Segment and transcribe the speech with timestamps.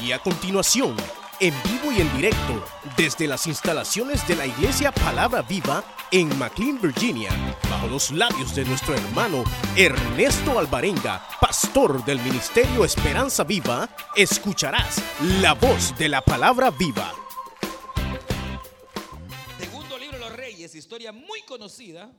[0.00, 0.96] Y a continuación,
[1.40, 2.64] en vivo y en directo,
[2.96, 5.82] desde las instalaciones de la Iglesia Palabra Viva
[6.12, 7.30] en McLean, Virginia,
[7.68, 9.42] bajo los labios de nuestro hermano
[9.76, 15.02] Ernesto Alvarenga, pastor del Ministerio Esperanza Viva, escucharás
[15.40, 17.12] la voz de la Palabra Viva.
[19.58, 22.12] Segundo libro de los Reyes, historia muy conocida.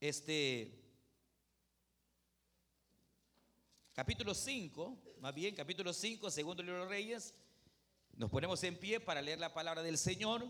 [0.00, 0.85] Este
[3.96, 7.32] capítulo 5, más bien capítulo 5, segundo libro de los Reyes.
[8.14, 10.46] Nos ponemos en pie para leer la palabra del Señor.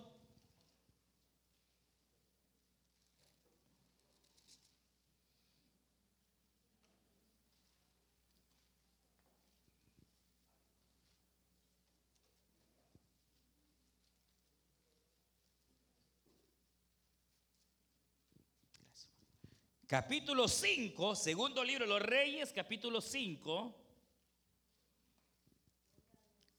[19.88, 23.72] Capítulo 5, segundo libro de los Reyes, capítulo 5.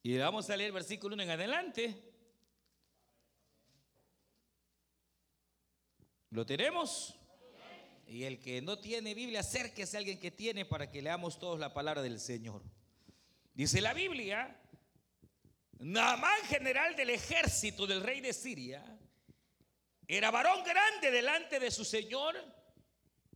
[0.04, 2.04] Y vamos a leer versículo 1 en adelante.
[6.30, 7.16] ¿Lo tenemos?
[8.08, 11.60] Y el que no tiene Biblia, acérquese a alguien que tiene para que leamos todos
[11.60, 12.64] la palabra del Señor.
[13.54, 14.58] Dice la Biblia,
[15.80, 18.86] Naamán, general del ejército del rey de Siria,
[20.08, 22.56] era varón grande delante de su señor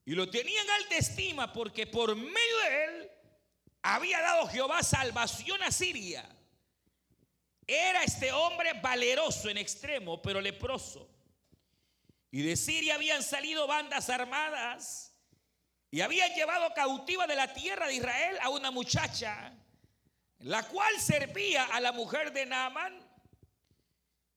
[0.05, 3.11] y lo tenían alta estima porque por medio de él
[3.83, 6.27] había dado Jehová salvación a Siria.
[7.67, 11.09] Era este hombre valeroso en extremo, pero leproso.
[12.31, 15.13] Y de Siria habían salido bandas armadas
[15.91, 19.53] y habían llevado cautiva de la tierra de Israel a una muchacha,
[20.39, 22.97] la cual servía a la mujer de Naamán.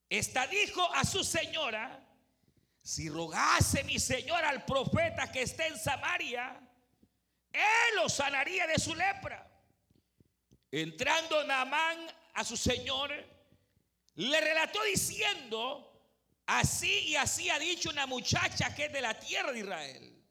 [0.08, 2.03] Esta dijo a su señora,
[2.84, 6.60] si rogase mi señor al profeta que esté en Samaria,
[7.50, 9.50] él lo sanaría de su lepra.
[10.70, 13.10] Entrando Naamán a su señor,
[14.16, 15.98] le relató diciendo,
[16.44, 20.22] así y así ha dicho una muchacha que es de la tierra de Israel.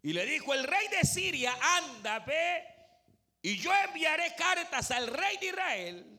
[0.00, 2.64] Y le dijo, el rey de Siria, anda, ve,
[3.42, 6.18] y yo enviaré cartas al rey de Israel.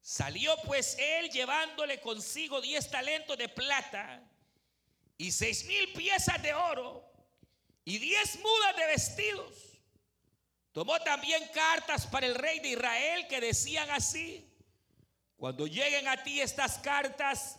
[0.00, 4.24] Salió pues él llevándole consigo diez talentos de plata
[5.18, 7.04] y seis mil piezas de oro
[7.84, 9.54] y diez mudas de vestidos.
[10.72, 14.48] Tomó también cartas para el rey de Israel que decían así,
[15.36, 17.58] cuando lleguen a ti estas cartas,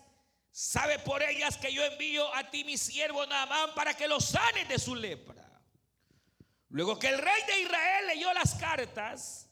[0.51, 4.67] sabe por ellas que yo envío a ti mi siervo Naamán para que lo sanes
[4.69, 5.45] de su lepra.
[6.69, 9.49] Luego que el rey de Israel leyó las cartas,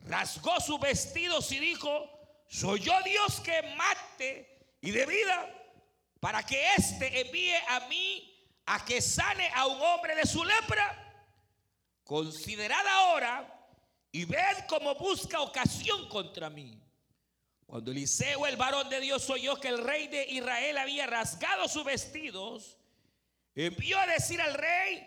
[0.00, 2.10] rasgó sus vestidos y dijo,
[2.48, 5.63] soy yo Dios que mate y de vida
[6.24, 11.20] para que éste envíe a mí a que sane a un hombre de su lepra.
[12.02, 13.68] Considerad ahora
[14.10, 16.80] y ved cómo busca ocasión contra mí.
[17.66, 21.84] Cuando Eliseo, el varón de Dios, oyó que el rey de Israel había rasgado sus
[21.84, 22.78] vestidos,
[23.54, 25.06] envió a decir al rey,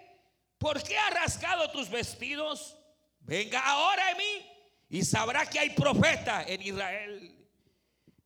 [0.60, 2.78] ¿por qué has rasgado tus vestidos?
[3.22, 4.52] Venga ahora en mí
[4.90, 7.50] y sabrá que hay profeta en Israel.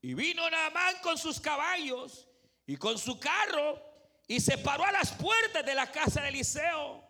[0.02, 2.28] Y vino Naamán con sus caballos
[2.72, 3.84] y con su carro
[4.26, 7.04] y se paró a las puertas de la casa de Eliseo.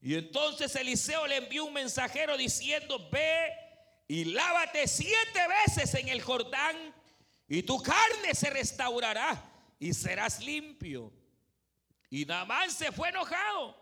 [0.00, 3.52] Y entonces Eliseo le envió un mensajero diciendo, ve
[4.06, 6.94] y lávate siete veces en el Jordán
[7.48, 9.42] y tu carne se restaurará
[9.80, 11.12] y serás limpio.
[12.08, 13.76] Y Naamán se fue enojado,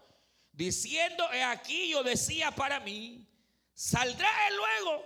[0.53, 3.29] diciendo, he aquí yo decía para mí,
[3.75, 5.05] saldrá él luego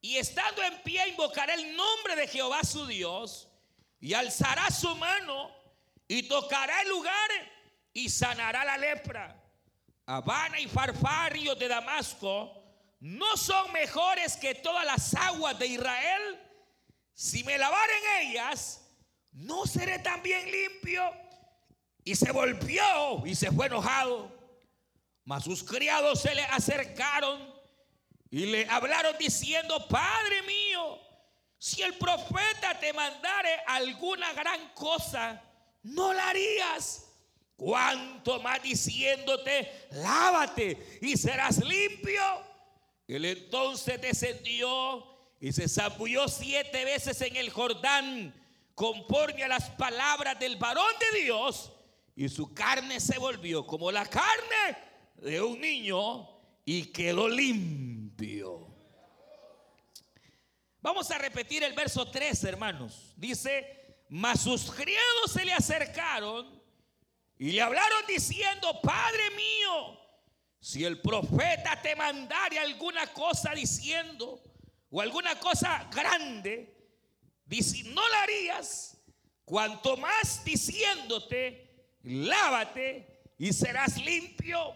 [0.00, 3.50] y estando en pie invocará el nombre de Jehová su Dios
[4.02, 5.48] y alzará su mano
[6.08, 7.30] y tocará el lugar
[7.92, 9.40] y sanará la lepra.
[10.04, 12.52] Habana y Farfario de Damasco
[12.98, 16.40] no son mejores que todas las aguas de Israel.
[17.14, 18.84] Si me lavaren ellas,
[19.30, 21.08] no seré también limpio.
[22.02, 24.36] Y se volvió y se fue enojado.
[25.24, 27.54] Mas sus criados se le acercaron
[28.30, 30.98] y le hablaron diciendo, Padre mío,
[31.62, 35.40] si el profeta te mandare alguna gran cosa,
[35.84, 37.08] no la harías.
[37.54, 42.20] Cuanto más diciéndote, lávate y serás limpio.
[43.06, 45.06] Él entonces descendió
[45.38, 48.34] y se zambulló siete veces en el Jordán,
[48.74, 51.70] conforme a las palabras del varón de Dios,
[52.16, 54.78] y su carne se volvió como la carne
[55.18, 56.28] de un niño
[56.64, 57.91] y quedó limpio.
[60.82, 63.14] Vamos a repetir el verso 3, hermanos.
[63.16, 66.60] Dice, mas sus criados se le acercaron
[67.38, 69.98] y le hablaron diciendo, Padre mío,
[70.60, 74.40] Si el profeta te mandare alguna cosa diciendo,
[74.90, 76.72] o alguna cosa grande,
[77.86, 78.96] no la harías,
[79.44, 84.74] cuanto más diciéndote, lávate y serás limpio.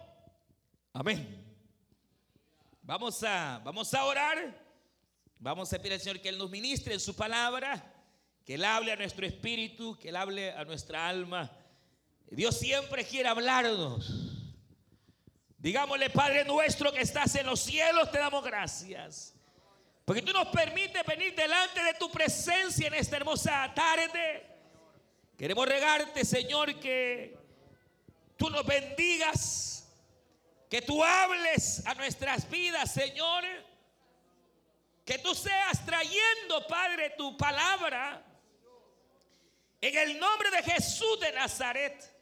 [0.92, 1.44] Amén.
[2.82, 4.65] Vamos a, vamos a orar.
[5.38, 7.92] Vamos a pedir al Señor que Él nos ministre en su palabra,
[8.44, 11.50] que Él hable a nuestro espíritu, que Él hable a nuestra alma.
[12.30, 14.36] Dios siempre quiere hablarnos.
[15.58, 19.34] Digámosle, Padre nuestro que estás en los cielos, te damos gracias.
[20.04, 24.46] Porque tú nos permites venir delante de tu presencia en esta hermosa tarde.
[25.36, 27.36] Queremos regarte, Señor, que
[28.36, 29.88] tú nos bendigas,
[30.70, 33.44] que tú hables a nuestras vidas, Señor.
[35.06, 38.20] Que tú seas trayendo, Padre, tu palabra.
[39.80, 42.12] En el nombre de Jesús de Nazaret.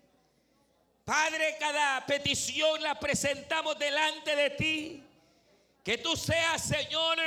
[1.03, 5.03] Padre, cada petición la presentamos delante de ti.
[5.83, 7.19] Que tú seas, Señor,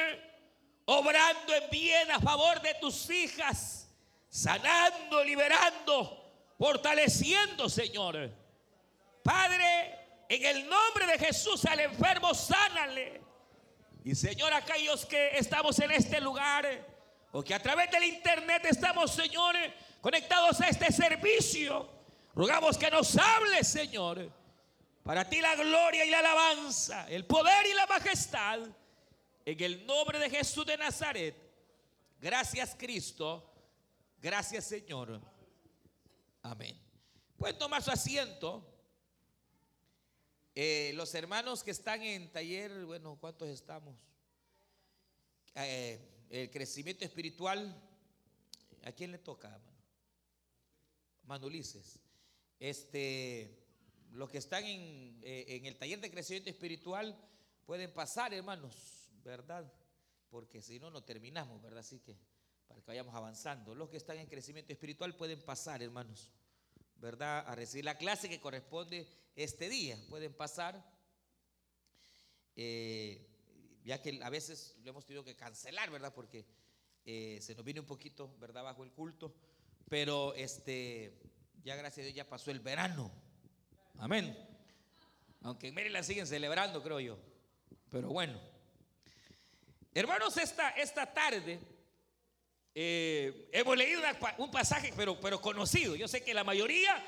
[0.86, 3.89] obrando en bien a favor de tus hijas,
[4.30, 8.30] sanando, liberando, fortaleciendo, Señor.
[9.24, 13.27] Padre, en el nombre de Jesús al enfermo, sánale.
[14.07, 16.65] Y Señor, aquellos que estamos en este lugar,
[17.33, 19.54] o que a través del internet estamos, Señor,
[20.00, 21.89] conectados a este servicio,
[22.33, 24.31] rogamos que nos hable, Señor.
[25.04, 28.59] Para ti la gloria y la alabanza, el poder y la majestad
[29.44, 31.36] en el nombre de Jesús de Nazaret.
[32.21, 33.54] Gracias Cristo.
[34.21, 35.19] Gracias Señor.
[36.44, 36.80] Amén.
[37.38, 38.77] Pueden tomar su asiento.
[40.59, 43.95] Eh, los hermanos que están en taller, bueno, ¿cuántos estamos?
[45.54, 46.00] Eh,
[46.31, 47.80] el crecimiento espiritual,
[48.81, 49.77] ¿a quién le toca, hermano?
[51.25, 52.00] Manulices.
[52.59, 53.56] Este,
[54.13, 57.15] los que están en, eh, en el taller de crecimiento espiritual
[57.68, 59.71] pueden pasar, hermanos ¿verdad?
[60.27, 61.81] Porque si no, no terminamos, ¿verdad?
[61.81, 62.18] Así que
[62.68, 63.75] para que vayamos avanzando.
[63.75, 66.31] Los que están en crecimiento espiritual pueden pasar, hermanos,
[67.00, 67.44] ¿verdad?
[67.48, 69.98] A recibir la clase que corresponde este día.
[70.10, 70.84] Pueden pasar.
[72.56, 73.26] Eh,
[73.84, 76.14] ya que a veces lo hemos tenido que cancelar, ¿verdad?
[76.14, 76.46] Porque
[77.06, 78.64] eh, se nos viene un poquito, ¿verdad?
[78.64, 79.34] Bajo el culto.
[79.90, 81.18] Pero este,
[81.64, 83.12] ya gracias a Dios ya pasó el verano.
[84.00, 84.38] Amén.
[85.42, 87.18] Aunque en Maryland siguen celebrando, creo yo.
[87.90, 88.40] Pero bueno.
[89.94, 91.60] Hermanos, esta, esta tarde
[92.80, 94.04] eh, hemos leído
[94.38, 95.96] un pasaje, pero, pero conocido.
[95.96, 97.04] Yo sé que la mayoría,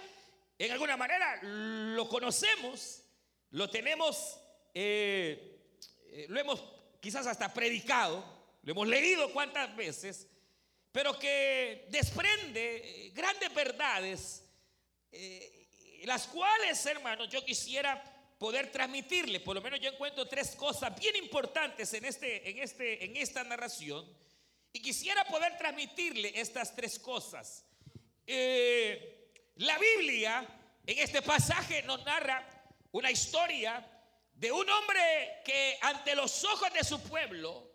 [0.57, 3.04] en alguna manera, lo conocemos,
[3.51, 4.39] lo tenemos,
[4.74, 5.62] eh,
[6.07, 6.63] eh, lo hemos
[7.00, 8.25] quizás hasta predicado,
[8.63, 10.25] lo hemos leído cuántas veces,
[10.92, 14.44] pero que desprende grandes verdades,
[16.01, 18.04] las cuales, hermanos, yo quisiera
[18.39, 19.39] poder transmitirle.
[19.39, 23.44] Por lo menos yo encuentro tres cosas bien importantes en, este, en, este, en esta
[23.44, 24.04] narración.
[24.71, 27.66] Y quisiera poder transmitirle estas tres cosas.
[28.25, 30.48] Eh, la Biblia
[30.86, 32.48] en este pasaje nos narra
[32.92, 33.86] una historia
[34.33, 37.69] de un hombre que ante los ojos de su pueblo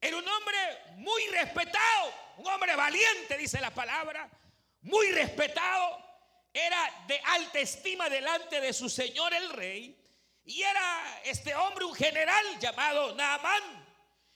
[0.00, 0.56] era un hombre
[0.96, 4.30] muy respetado, un hombre valiente, dice la palabra,
[4.82, 6.06] muy respetado,
[6.52, 10.02] era de alta estima delante de su señor el rey.
[10.44, 13.84] Y era este hombre un general llamado Naamán.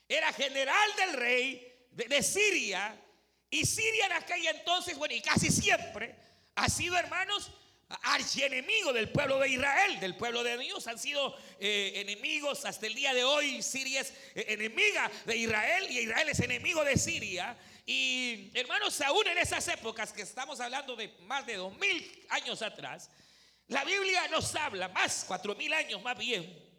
[0.08, 2.96] Era general del rey de, Siria.
[3.50, 6.14] Y Siria en aquel entonces, bueno, y casi siempre,
[6.54, 7.50] ha sido, hermanos,
[8.02, 10.86] archienemigo del pueblo de Israel, del pueblo de Dios.
[10.86, 13.62] Han sido eh, enemigos hasta el día de hoy.
[13.62, 17.56] Siria es eh, enemiga de Israel y Israel es enemigo de Siria.
[17.84, 22.62] Y hermanos, aún en esas épocas que estamos hablando de más de dos mil años
[22.62, 23.10] atrás,
[23.66, 26.70] la Biblia nos habla, más cuatro mil años más bien,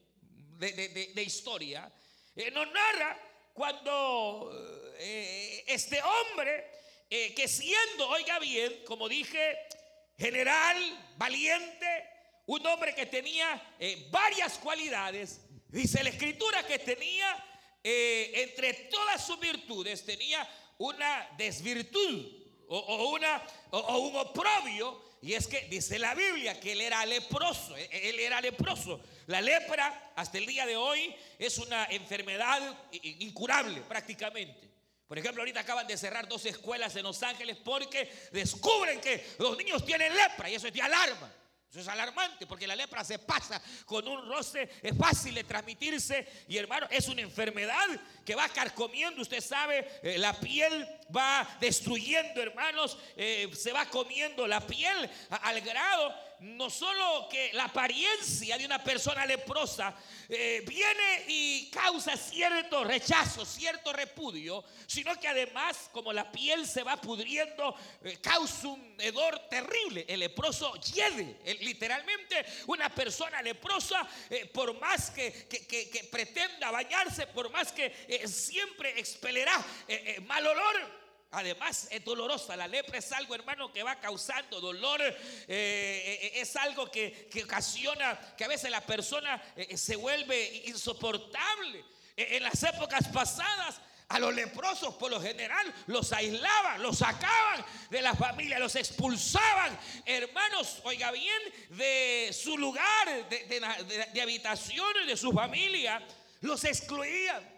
[0.58, 1.92] de, historia,
[2.36, 3.18] eh, nos narra
[3.62, 4.50] cuando
[4.98, 6.66] eh, este hombre,
[7.08, 9.56] eh, que siendo, oiga bien, como dije,
[10.18, 10.78] general,
[11.18, 12.10] valiente,
[12.48, 13.62] un hombre que tenía
[14.10, 17.46] varias cualidades, dice la escritura que tenía,
[17.84, 20.50] entre todas sus virtudes, tenía
[20.80, 22.32] una desvirtud
[22.68, 27.78] o, una, o un oprobio y es que dice la Biblia que él era leproso,
[27.78, 29.00] él era leproso.
[29.28, 32.60] La lepra hasta el día de hoy es una enfermedad
[32.92, 34.70] incurable prácticamente.
[35.08, 39.58] Por ejemplo, ahorita acaban de cerrar dos escuelas en Los Ángeles porque descubren que los
[39.58, 41.30] niños tienen lepra y eso es de alarma.
[41.72, 46.28] Eso es alarmante porque la lepra se pasa con un roce, es fácil de transmitirse
[46.50, 47.88] y hermano, es una enfermedad
[48.26, 50.86] que va carcomiendo, usted sabe, eh, la piel
[51.16, 57.66] va destruyendo, hermanos, eh, se va comiendo la piel al grado no solo que la
[57.66, 59.94] apariencia de una persona leprosa
[60.28, 66.82] eh, viene y causa cierto rechazo, cierto repudio, sino que además, como la piel se
[66.82, 70.04] va pudriendo, eh, causa un hedor terrible.
[70.08, 71.38] El leproso hiede.
[71.60, 77.92] literalmente, una persona leprosa, eh, por más que, que, pretenda bañarse, por más que
[78.28, 79.64] siempre expelerá
[80.26, 81.01] mal olor,
[81.32, 82.58] Además es dolorosa.
[82.58, 85.02] La lepra es algo, hermano, que va causando dolor.
[85.02, 85.16] Eh,
[85.48, 91.86] eh, es algo que, ocasiona que a veces la persona eh, se vuelve insoportable.
[92.18, 98.02] En las épocas pasadas, a los leprosos por lo general los aislaban, los sacaban de
[98.02, 105.16] la familia, los expulsaban, hermanos, oiga bien, de su lugar de, de, de habitación, de
[105.16, 106.06] su familia,
[106.42, 107.51] los excluían.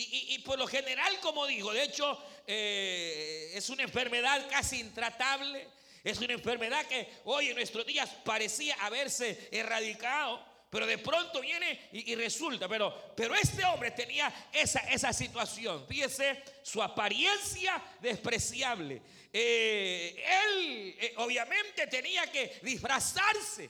[0.00, 5.66] Y, por lo general, como digo, de hecho, eh, es una enfermedad casi intratable.
[6.04, 10.46] Es una enfermedad que hoy en nuestros días parecía haberse erradicado.
[10.70, 12.68] Pero de pronto viene y, resulta.
[12.68, 15.84] Pero, pero este hombre tenía esa, esa situación.
[15.88, 19.02] Fíjese su apariencia despreciable.
[19.32, 23.68] Eh, él eh, obviamente tenía que disfrazarse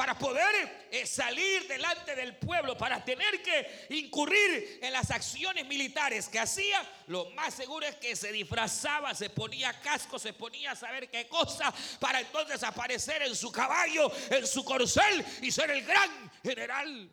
[0.00, 6.26] para poder eh, salir delante del pueblo, para tener que incurrir en las acciones militares
[6.26, 10.74] que hacía, lo más seguro es que se disfrazaba, se ponía casco, se ponía a
[10.74, 15.84] saber qué cosa, para entonces aparecer en su caballo, en su corcel y ser el
[15.84, 17.10] gran general.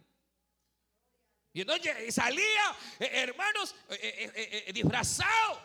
[1.52, 5.62] Y entonces salía, eh, hermanos, eh, disfrazado.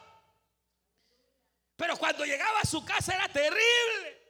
[1.76, 4.21] Pero cuando llegaba a su casa era terrible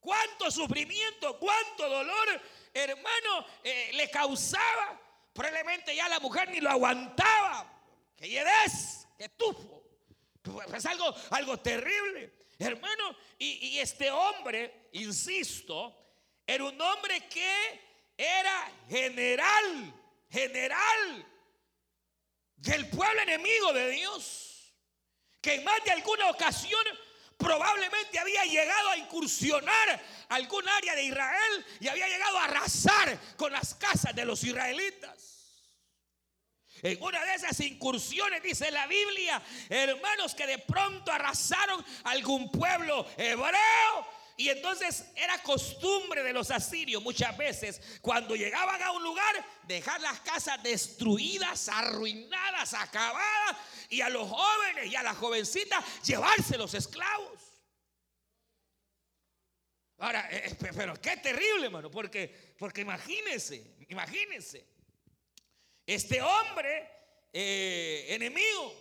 [0.00, 2.40] cuánto sufrimiento, cuánto dolor,
[2.72, 5.00] hermano, eh, le causaba.
[5.32, 7.70] Probablemente ya la mujer ni lo aguantaba.
[8.16, 9.82] Que lledes, que tufo.
[10.42, 12.34] Pues es algo, algo terrible.
[12.58, 15.96] Hermano, y, y este hombre, insisto,
[16.46, 17.80] era un hombre que
[18.16, 19.94] era general,
[20.28, 21.26] general
[22.56, 24.74] del pueblo enemigo de Dios.
[25.40, 26.82] Que en más de alguna ocasión
[27.40, 33.52] probablemente había llegado a incursionar algún área de Israel y había llegado a arrasar con
[33.52, 35.30] las casas de los israelitas.
[36.82, 43.06] En una de esas incursiones, dice la Biblia, hermanos, que de pronto arrasaron algún pueblo
[43.18, 49.46] hebreo y entonces era costumbre de los asirios muchas veces, cuando llegaban a un lugar,
[49.64, 53.58] dejar las casas destruidas, arruinadas, acabadas,
[53.90, 57.38] y a los jóvenes y a las jovencitas llevarse los esclavos.
[59.98, 64.66] Ahora, eh, eh, pero qué terrible, hermano, porque, porque imagínense, imagínense,
[65.84, 66.90] este hombre
[67.30, 68.74] eh, enemigo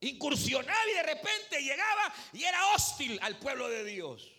[0.00, 4.37] incursionaba y de repente llegaba y era hostil al pueblo de Dios.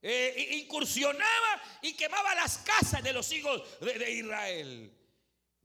[0.00, 4.92] Eh, incursionaba y quemaba las casas de los hijos de, Israel.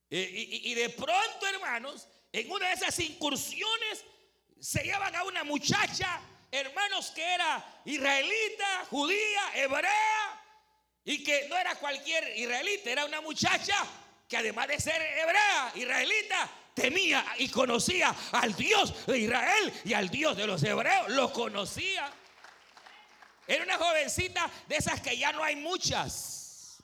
[0.09, 4.03] Eh, y, de pronto, hermanos, en una de esas incursiones
[4.59, 6.19] se llevan a una muchacha,
[6.51, 10.41] hermanos, que era israelita, judía, hebrea,
[11.05, 13.75] y que no era cualquier israelita, era una muchacha
[14.27, 20.09] que además de ser hebrea, israelita, temía y conocía al Dios de Israel y al
[20.09, 22.11] Dios de los hebreos, lo conocía.
[23.47, 26.81] Era una jovencita de esas que ya no hay muchas.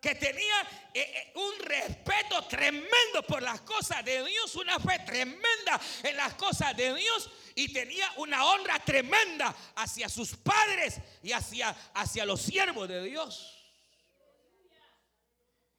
[0.00, 0.60] Que tenía
[0.94, 6.34] eh, eh, un respeto tremendo por las cosas de Dios, una fe tremenda en las
[6.34, 12.40] cosas de Dios y tenía una honra tremenda hacia sus padres y hacia, hacia los
[12.40, 13.58] siervos de Dios.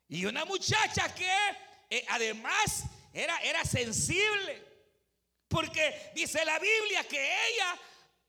[0.07, 1.31] Y una muchacha que
[1.89, 4.63] eh, además era, era sensible,
[5.47, 7.79] porque dice la Biblia que ella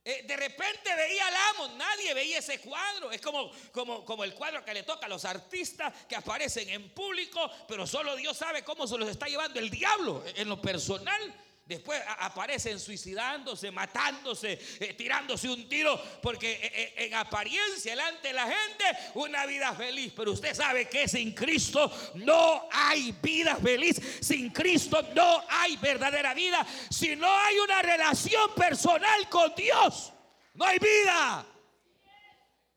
[0.07, 3.11] eh, de repente veía al amo, nadie veía ese cuadro.
[3.11, 6.91] Es como, como, como el cuadro que le toca a los artistas que aparecen en
[6.91, 11.35] público, pero solo Dios sabe cómo se los está llevando el diablo en lo personal.
[11.67, 18.45] Después aparecen suicidándose, matándose, eh, tirándose un tiro, porque eh, en apariencia delante de la
[18.45, 20.13] gente una vida feliz.
[20.15, 23.99] Pero usted sabe que sin Cristo no hay vida feliz.
[24.21, 26.67] Sin Cristo no hay verdadera vida.
[26.91, 30.13] Si no hay una relación personal con Dios,
[30.53, 31.47] no hay vida.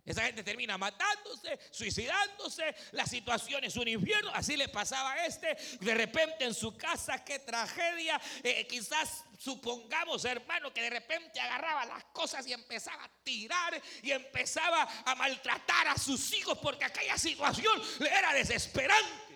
[0.08, 5.58] Esa gente termina matándose, suicidándose, la situación es un infierno, así le pasaba a este,
[5.82, 11.86] de repente en su casa, qué tragedia, eh, quizás supongamos hermano que de repente agarraba
[11.86, 17.18] las cosas y empezaba a tirar y empezaba a maltratar a sus hijos porque aquella
[17.18, 19.27] situación le era desesperante.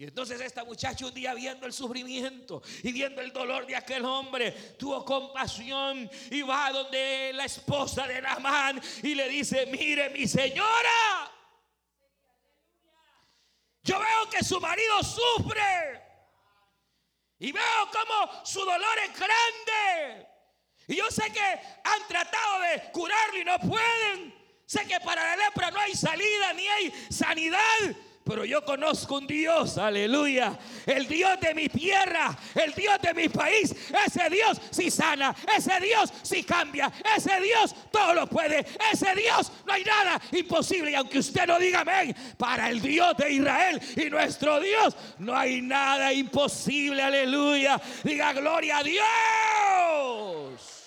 [0.00, 4.02] Y entonces esta muchacha un día viendo el sufrimiento y viendo el dolor de aquel
[4.06, 10.26] hombre, tuvo compasión y va donde la esposa de Namán y le dice, mire mi
[10.26, 11.30] señora,
[13.82, 16.02] yo veo que su marido sufre
[17.38, 20.26] y veo como su dolor es grande.
[20.88, 21.42] Y yo sé que
[21.84, 24.34] han tratado de curarlo y no pueden.
[24.64, 28.08] Sé que para la lepra no hay salida ni hay sanidad.
[28.24, 30.58] Pero yo conozco un Dios, aleluya.
[30.86, 33.74] El Dios de mi tierra, el Dios de mi país.
[34.06, 38.66] Ese Dios si sana, ese Dios si cambia, ese Dios todo lo puede.
[38.92, 40.90] Ese Dios no hay nada imposible.
[40.90, 45.34] Y aunque usted no diga amén, para el Dios de Israel y nuestro Dios no
[45.34, 47.80] hay nada imposible, aleluya.
[48.04, 50.79] Diga gloria a Dios.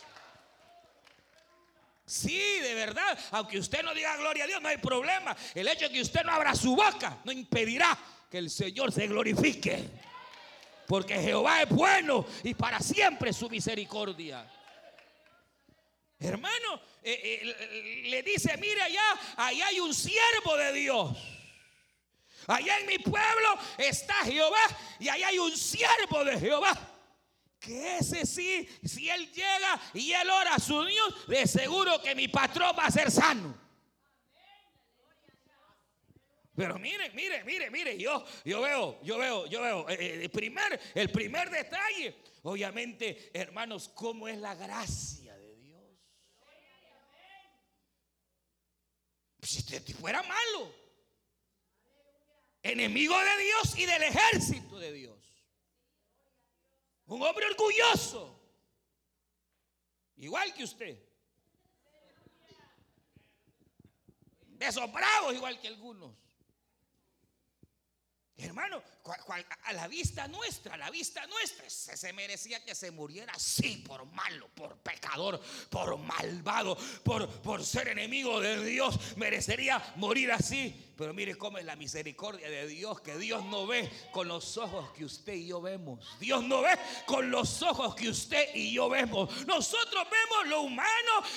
[2.14, 3.18] Sí, de verdad.
[3.32, 5.36] Aunque usted no diga gloria a Dios, no hay problema.
[5.56, 7.98] El hecho de que usted no abra su boca no impedirá
[8.30, 9.90] que el Señor se glorifique.
[10.86, 14.48] Porque Jehová es bueno y para siempre su misericordia.
[16.20, 21.18] Hermano, eh, eh, le dice, mire allá, ahí hay un siervo de Dios.
[22.46, 24.68] Allá en mi pueblo está Jehová
[25.00, 26.93] y ahí hay un siervo de Jehová
[27.64, 32.14] que ese sí, si él llega y él ora a su Dios, de seguro que
[32.14, 33.58] mi patrón va a ser sano.
[36.56, 40.30] Pero mire, mire, mire, mire, yo, yo veo, yo veo, yo veo, eh, eh, el
[40.30, 45.82] primer, el primer detalle, obviamente, hermanos, cómo es la gracia de Dios.
[49.42, 50.76] Si este tipo era malo,
[52.62, 55.23] enemigo de Dios y del ejército de Dios.
[57.14, 58.40] Un hombre orgulloso.
[60.18, 60.98] Igual que usted.
[64.48, 64.90] De esos
[65.32, 66.16] igual que algunos.
[68.36, 68.82] Hermano,
[69.64, 73.78] a la vista nuestra, a la vista nuestra, se, se, merecía que se muriera así
[73.88, 75.40] por malo, por pecador,
[75.70, 78.98] por malvado, por, por ser enemigo de Dios.
[79.18, 80.93] Merecería morir así.
[80.96, 84.92] Pero mire cómo es la misericordia de Dios, que Dios no ve con los ojos
[84.92, 86.00] que usted y yo vemos.
[86.20, 89.46] Dios no ve con los ojos que usted y yo vemos.
[89.48, 90.88] Nosotros vemos lo humano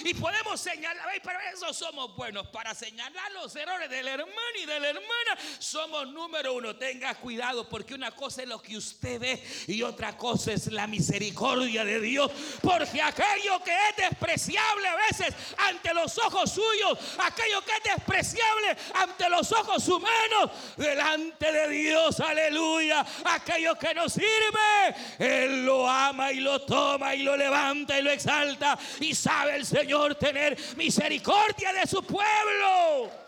[0.05, 2.49] y podemos señalar, pero eso somos buenos.
[2.49, 6.77] Para señalar los errores del hermano y de la hermana, somos número uno.
[6.77, 10.87] Tenga cuidado porque una cosa es lo que usted ve y otra cosa es la
[10.87, 12.31] misericordia de Dios.
[12.61, 18.77] Porque aquello que es despreciable a veces ante los ojos suyos, aquello que es despreciable
[18.95, 23.05] ante los ojos humanos delante de Dios, aleluya.
[23.25, 28.11] Aquello que nos sirve, Él lo ama y lo toma y lo levanta y lo
[28.11, 28.79] exalta.
[29.01, 33.26] Y sabe el Señor tener misericordia de su pueblo.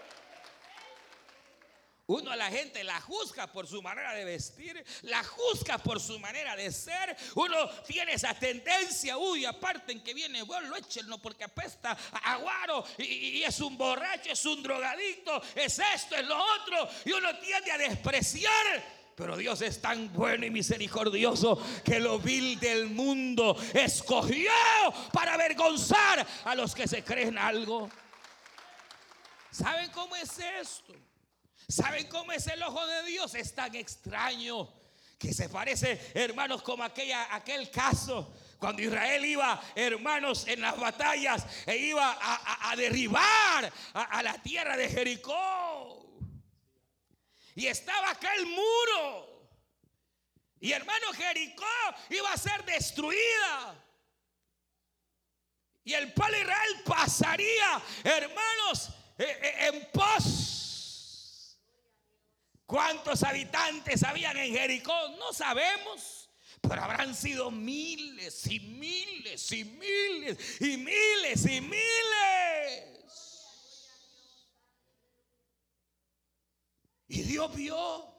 [2.08, 6.18] Uno a la gente la juzga por su manera de vestir, la juzga por su
[6.18, 7.14] manera de ser.
[7.34, 12.82] Uno tiene esa tendencia, uy, aparte en que viene, bueno, échenlo porque apesta a aguaro
[12.96, 16.88] y, y, es un borracho, es un drogadicto, es esto, es lo otro.
[17.04, 18.98] Y uno tiende a despreciar.
[19.14, 24.50] Pero Dios es tan bueno y misericordioso que lo vil del mundo escogió
[25.12, 27.90] para avergonzar a los que se creen algo.
[29.50, 30.94] ¿Saben cómo es esto?
[31.68, 33.34] ¿Saben cómo es el ojo de Dios?
[33.34, 34.72] Es tan extraño
[35.18, 41.46] que se parece, hermanos, como aquella, aquel caso cuando Israel iba, hermanos, en las batallas
[41.66, 46.06] e iba a, derribar a, a, la tierra de Jericó.
[47.54, 49.50] Y estaba aquel muro.
[50.60, 51.66] Y hermano, Jericó
[52.08, 53.84] iba a ser destruida.
[55.84, 60.57] Y el pueblo Israel pasaría, hermanos, eh, eh, en pos
[62.68, 64.92] ¿Cuántos habitantes habían en Jericó?
[65.18, 66.28] No sabemos.
[66.60, 73.08] Pero habrán sido miles y miles y miles y miles y miles.
[77.08, 78.14] Y Dios vio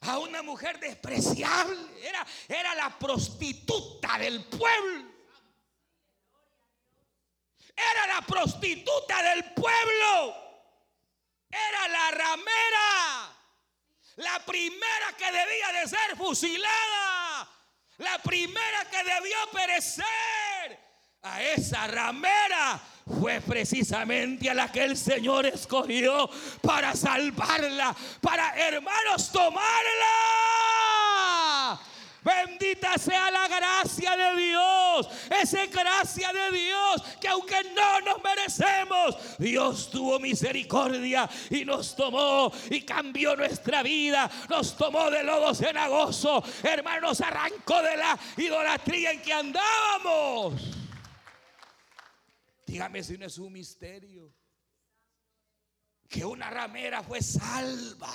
[0.00, 1.78] a una mujer despreciable.
[2.02, 5.10] Era, era la prostituta del pueblo.
[7.76, 10.49] Era la prostituta del pueblo
[11.50, 13.36] era la ramera,
[14.16, 17.48] la primera que debía de ser fusilada,
[17.98, 20.90] la primera que debió perecer.
[21.22, 22.80] A esa ramera
[23.20, 26.30] fue precisamente a la que el Señor escogió
[26.62, 30.59] para salvarla, para hermanos tomarla.
[32.22, 35.08] Bendita sea la gracia de Dios.
[35.40, 41.96] Esa es gracia de Dios que aunque no nos merecemos, Dios tuvo misericordia y nos
[41.96, 44.30] tomó y cambió nuestra vida.
[44.48, 46.42] Nos tomó de lodo cenagoso.
[46.62, 50.60] Hermano, nos arrancó de la idolatría en que andábamos.
[52.66, 54.32] Dígame si no es un misterio.
[56.08, 58.12] Que una ramera fue salva.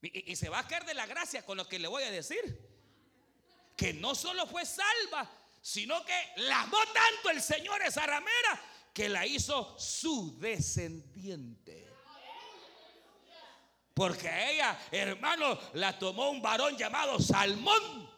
[0.00, 2.38] Y, se va a caer de la gracia con lo que le voy a decir.
[3.76, 5.30] Que no solo fue salva,
[5.60, 11.88] sino que la amó tanto el Señor esa ramera que la hizo su descendiente.
[13.94, 18.08] Porque ella, hermano, la tomó un varón llamado Salmón.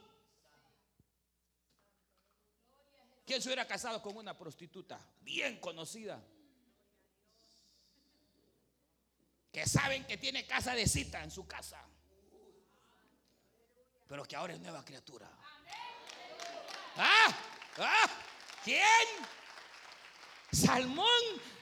[3.24, 6.22] ¿Quién se hubiera casado con una prostituta bien conocida?
[9.52, 11.84] Que saben que tiene casa de cita en su casa.
[14.06, 15.30] Pero que ahora es nueva criatura.
[16.96, 17.36] ¿Ah?
[17.78, 18.10] ¿Ah?
[18.64, 18.84] ¿Quién?
[20.52, 21.06] Salmón.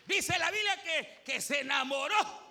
[0.07, 2.49] Dice la Biblia que, que se enamoró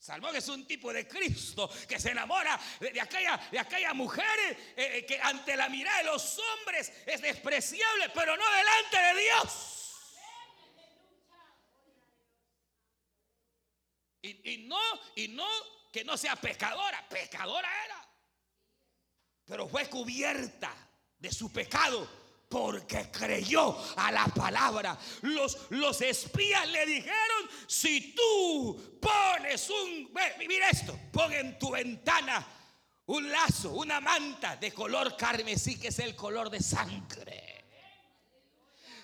[0.00, 4.56] Salmón es un tipo de Cristo que se enamora de, aquella, de aquella mujer eh,
[4.76, 9.79] eh, que ante la mirada de los hombres es despreciable, pero no delante de Dios.
[14.22, 14.78] Y, no,
[15.16, 15.46] y no
[15.92, 18.08] que no sea pecadora, pecadora era,
[19.44, 20.72] pero fue cubierta
[21.18, 22.08] de su pecado
[22.48, 24.98] porque creyó a la palabra.
[25.22, 30.12] Los, los espías le dijeron, si tú pones un,
[30.46, 32.46] mira esto, pon en tu ventana
[33.06, 37.49] un lazo, una manta de color carmesí, que es el color de sangre.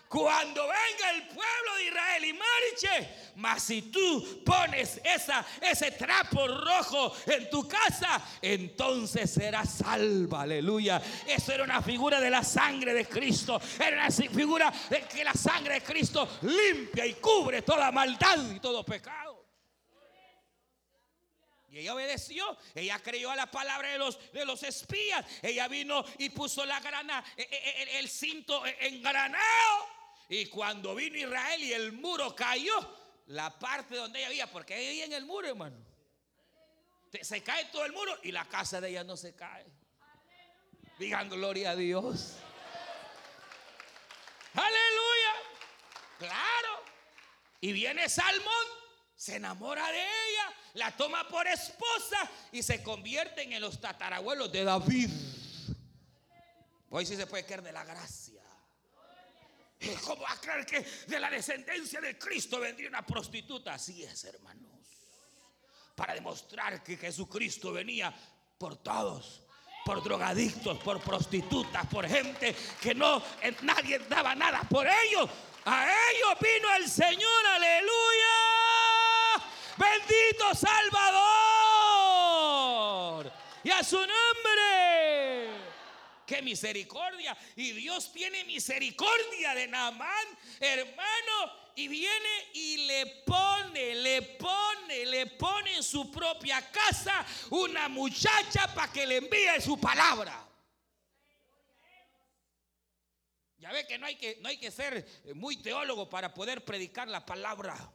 [0.09, 6.47] Cuando venga el pueblo de Israel y marche, mas si tú pones esa, ese trapo
[6.47, 10.43] rojo en tu casa, entonces serás salva.
[10.43, 11.03] Aleluya.
[11.27, 13.61] Eso era una figura de la sangre de Cristo.
[13.81, 18.61] Era una figura de que la sangre de Cristo limpia y cubre toda maldad y
[18.61, 19.45] todo pecado.
[21.69, 25.27] Y ella obedeció, ella creyó a la palabra de los, de los espías.
[25.43, 29.96] Ella vino y puso la grana, el, e, e, el cinto engranado
[30.29, 32.75] y cuando vino Israel y el muro cayó,
[33.27, 35.77] la parte donde ella había, porque ella vivía en el muro, hermano.
[37.23, 39.67] Se cae todo el muro y la casa de ella no se cae.
[40.99, 42.37] Digan gloria a Dios.
[44.55, 45.33] Aleluya.
[46.19, 46.83] Claro.
[47.61, 48.53] Y viene Salmón,
[49.15, 54.65] se enamora de ella, la toma por esposa y se convierten en los tatarabuelos de
[54.65, 55.11] David.
[56.91, 58.36] Hoy sí se puede caer de la gracia.
[60.05, 63.75] ¿Cómo a creer que de la descendencia de Cristo vendría una prostituta?
[63.75, 64.73] Así es, hermanos.
[65.95, 68.15] Para demostrar que Jesucristo venía
[68.59, 69.47] por todos
[69.87, 75.31] por drogadictos, por prostitutas, por gente que no eh, nadie daba nada por ellos.
[75.65, 78.35] A ellos vino el Señor, aleluya.
[79.77, 81.37] Bendito Salvador.
[83.63, 84.17] Y a su nombre
[86.27, 87.37] qué misericordia.
[87.55, 90.27] Y Dios tiene misericordia de Naamán,
[90.61, 91.67] hermano.
[91.77, 98.75] Y viene y le pone, le pone, le pone en su propia casa una muchacha
[98.75, 100.43] para que le envíe su palabra.
[103.59, 107.09] Ya ve que no hay que, no hay que ser muy teólogo para poder predicar
[107.09, 107.93] la palabra.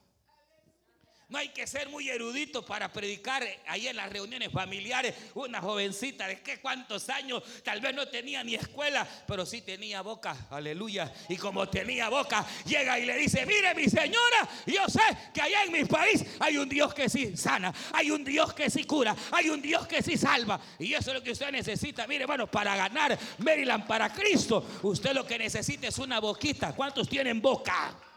[1.31, 5.15] No hay que ser muy erudito para predicar ahí en las reuniones familiares.
[5.33, 10.01] Una jovencita de qué cuántos años, tal vez no tenía ni escuela, pero sí tenía
[10.01, 10.35] boca.
[10.49, 11.09] Aleluya.
[11.29, 14.99] Y como tenía boca, llega y le dice, mire mi señora, yo sé
[15.33, 18.69] que allá en mi país hay un Dios que sí sana, hay un Dios que
[18.69, 20.59] sí cura, hay un Dios que sí salva.
[20.79, 22.07] Y eso es lo que usted necesita.
[22.07, 26.73] Mire, hermano, para ganar Maryland para Cristo, usted lo que necesita es una boquita.
[26.73, 28.10] ¿Cuántos tienen boca?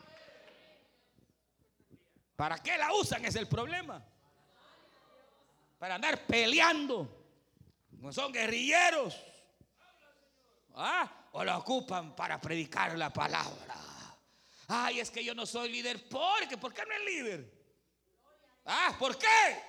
[2.37, 3.25] ¿Para qué la usan?
[3.25, 4.05] Es el problema.
[5.79, 7.09] Para andar peleando.
[7.93, 9.15] No son guerrilleros.
[10.75, 11.29] ¿Ah?
[11.33, 13.77] O la ocupan para predicar la palabra.
[14.69, 16.09] Ay, es que yo no soy líder.
[16.09, 16.57] ¿Por qué?
[16.57, 17.65] ¿Por qué no es líder?
[18.65, 19.63] Ah, ¿por qué?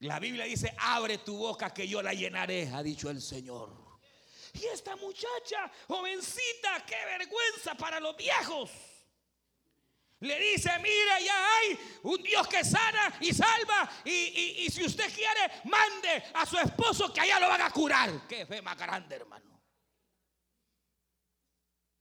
[0.00, 3.70] La Biblia dice, abre tu boca que yo la llenaré, ha dicho el Señor.
[4.54, 8.70] Y esta muchacha, jovencita, qué vergüenza para los viejos.
[10.20, 13.90] Le dice, mira, ya hay un Dios que sana y salva.
[14.04, 18.26] Y, si usted quiere, mande a su esposo que allá lo van a curar.
[18.28, 19.60] Qué fe más grande, hermano.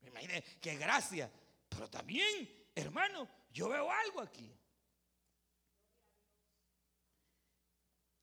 [0.02, 1.32] Imagine qué gracia.
[1.70, 4.54] Pero también, hermano, yo veo algo aquí.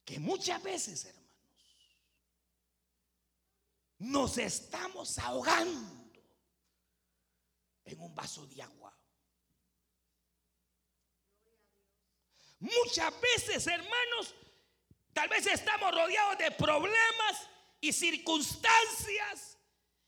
[0.05, 1.27] Que muchas veces, hermanos,
[3.99, 6.13] nos estamos ahogando
[7.85, 8.96] en un vaso de agua.
[12.59, 14.35] Muchas veces, hermanos,
[15.13, 17.49] tal vez estamos rodeados de problemas
[17.81, 19.59] y circunstancias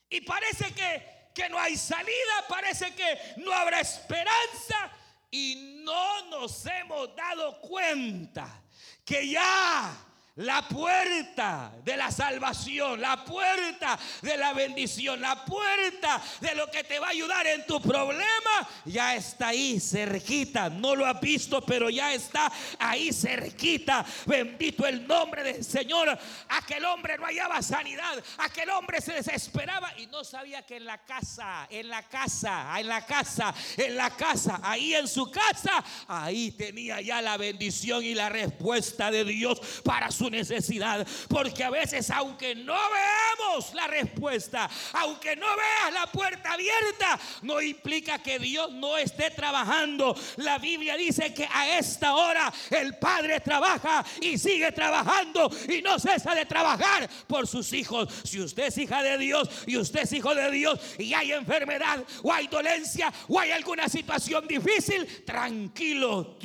[0.08, 4.92] y parece que, que no hay salida, parece que no habrá esperanza
[5.30, 8.62] y no nos hemos dado cuenta
[9.04, 10.07] que ya
[10.38, 16.85] la puerta de la salvación, la puerta de la bendición, la puerta de lo que
[16.85, 20.70] te va a ayudar en tu problema, ya está ahí cerquita.
[20.70, 24.05] No lo has visto, pero ya está ahí cerquita.
[24.27, 26.16] Bendito el nombre del Señor.
[26.51, 30.98] Aquel hombre no hallaba sanidad, aquel hombre se desesperaba y no sabía que en la
[30.98, 36.53] casa, en la casa, en la casa, en la casa, ahí en su casa, ahí
[36.53, 41.06] tenía ya la bendición y la respuesta de Dios para su necesidad.
[41.28, 47.60] Porque a veces, aunque no veamos la respuesta, aunque no veas la puerta abierta, no
[47.60, 50.16] implica que Dios no esté trabajando.
[50.36, 55.98] La Biblia dice que a esta hora el Padre trabaja y sigue trabajando y no
[55.98, 58.08] cesa de trabajar por sus hijos.
[58.24, 62.04] Si usted es hija de Dios y usted es hijo de Dios y hay enfermedad
[62.22, 66.36] o hay dolencia o hay alguna situación difícil, tranquilo,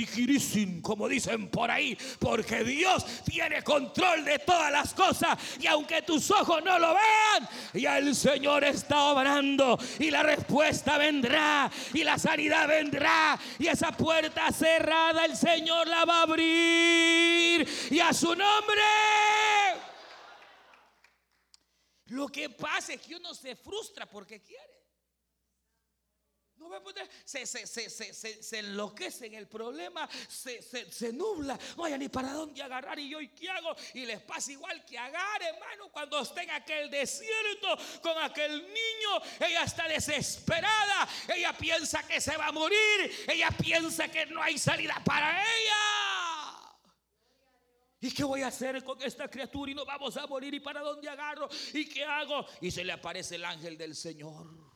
[0.81, 5.37] como dicen por ahí, porque Dios tiene control de todas las cosas.
[5.59, 9.77] Y aunque tus ojos no lo vean, ya el Señor está obrando.
[9.99, 11.71] Y la respuesta vendrá.
[11.93, 13.39] Y la sanidad vendrá.
[13.59, 17.67] Y esa puerta cerrada el Señor la va a abrir.
[17.89, 18.81] Y a su nombre.
[22.07, 24.72] Lo que pasa es que uno se frustra porque quiere.
[27.25, 32.61] Se, se, se, se, enloquece en el problema, se, nubla, no hay ni para dónde
[32.61, 32.99] agarrar.
[32.99, 33.75] Y yo, ¿y qué hago?
[33.93, 39.21] Y les pasa igual que agarre, hermano, cuando esté en aquel desierto con aquel niño.
[39.39, 44.57] Ella está desesperada, ella piensa que se va a morir, ella piensa que no hay
[44.57, 45.93] salida para ella.
[48.03, 49.71] ¿Y qué voy a hacer con esta criatura?
[49.71, 50.53] Y no vamos a morir.
[50.53, 51.47] ¿Y para dónde agarro?
[51.73, 52.45] ¿Y qué hago?
[52.59, 54.72] Y se le aparece el ángel del Señor.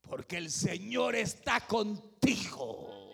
[0.01, 3.09] porque el Señor está contigo.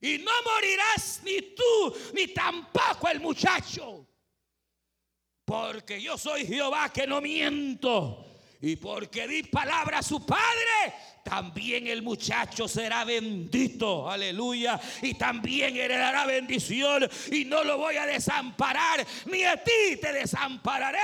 [0.00, 4.06] Y no morirás ni tú, ni tampoco el muchacho.
[5.44, 8.24] Porque yo soy Jehová que no miento.
[8.60, 10.94] Y porque di palabra a su padre,
[11.24, 18.06] también el muchacho será bendito, aleluya, y también heredará bendición y no lo voy a
[18.06, 20.98] desamparar, ni a ti te desampararé.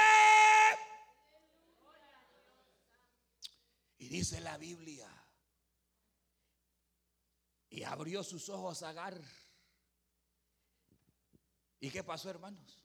[3.98, 5.08] Y dice la Biblia,
[7.70, 9.20] y abrió sus ojos a Agar.
[11.78, 12.84] ¿Y qué pasó, hermanos?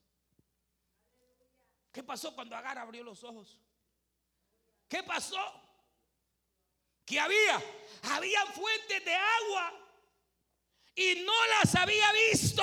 [1.90, 3.58] ¿Qué pasó cuando Agar abrió los ojos?
[4.90, 5.60] ¿Qué pasó?
[7.10, 7.60] que había,
[8.02, 9.72] había fuentes de agua
[10.94, 12.62] y no las había visto.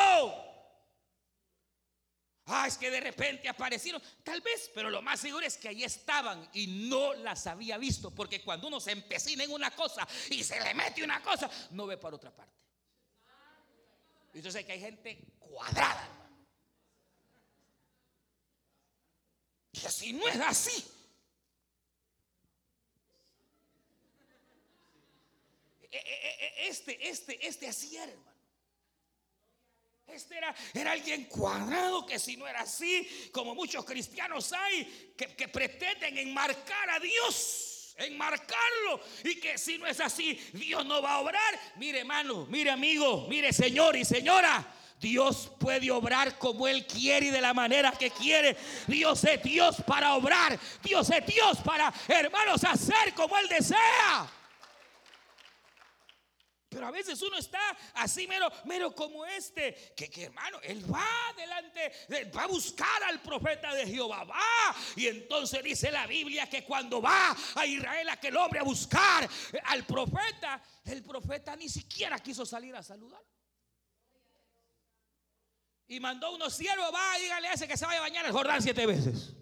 [2.46, 5.84] Ah, es que de repente aparecieron, tal vez, pero lo más seguro es que ahí
[5.84, 10.42] estaban y no las había visto, porque cuando uno se empecina en una cosa y
[10.46, 12.56] se le mete una cosa, no ve para otra parte.
[14.34, 16.08] Y entonces que hay gente cuadrada.
[19.74, 20.97] Y así no es así.
[25.98, 28.38] E, e, e, este, este, este hacía, hermano.
[30.08, 35.48] Este era, era alguien cuadrado que si no era así, como muchos cristianos hay, que
[35.50, 41.20] pretenden enmarcar a Dios enmarcarlo y que si no es así, Dios no va a
[41.20, 41.60] obrar.
[41.78, 44.74] Mire hermano, mire amigo, mire señor y señora.
[45.00, 48.58] Dios puede obrar como Él quiere y de la manera que quiere.
[48.88, 50.60] Dios es Dios para obrar.
[50.84, 54.28] Dios es Dios para, hermanos, hacer como Él desea.
[56.70, 57.60] Pero a veces uno está
[57.94, 61.92] así mero, mero como este, que, hermano, él va delante,
[62.36, 64.76] va a buscar al profeta de Jehová, va.
[64.98, 69.30] Y entonces dice la Biblia que cuando va a Israel aquel hombre a buscar
[69.64, 73.22] al profeta, el profeta ni siquiera quiso salir a saludar.
[75.88, 78.62] Y mandó unos siervos, va, dígale a ese que se vaya a bañar el Jordán
[78.62, 79.34] siete veces.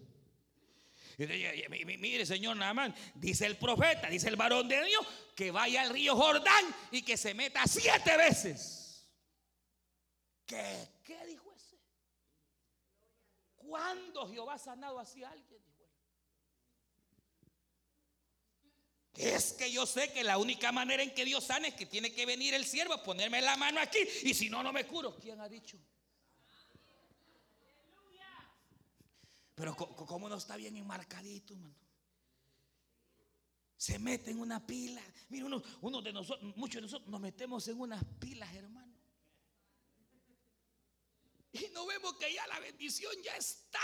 [1.17, 6.15] Mire, señor Naamán, dice el profeta, dice el varón de Dios, que vaya al río
[6.15, 9.05] Jordán y que se meta siete veces.
[10.45, 11.77] ¿Qué, qué dijo ese?
[13.55, 15.65] ¿Cuándo Jehová ha sanado así a alguien?
[19.15, 22.11] Es que yo sé que la única manera en que Dios sana es que tiene
[22.11, 25.15] que venir el siervo a ponerme la mano aquí y si no, no me curo.
[25.15, 25.77] ¿Quién ha dicho?
[29.55, 31.75] Pero como no está bien enmarcadito, hermano.
[33.77, 35.01] Se mete en una pila.
[35.29, 38.93] Mira, uno, uno de nosotros, muchos de nosotros nos metemos en unas pilas, hermano.
[41.51, 43.79] Y no vemos que ya la bendición ya está,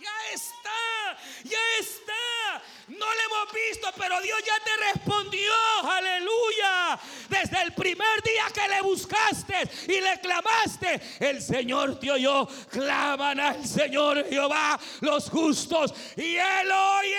[0.00, 2.62] ya está, ya está.
[2.88, 5.52] No le hemos visto, pero Dios ya te respondió,
[5.84, 6.81] aleluya.
[7.28, 12.46] Desde el primer día que le buscaste y le clamaste, el Señor te oyó.
[12.70, 17.18] Claman al Señor Jehová los justos y Él oye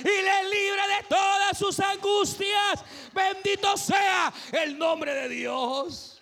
[0.00, 2.84] y le libra de todas sus angustias.
[3.12, 6.19] Bendito sea el nombre de Dios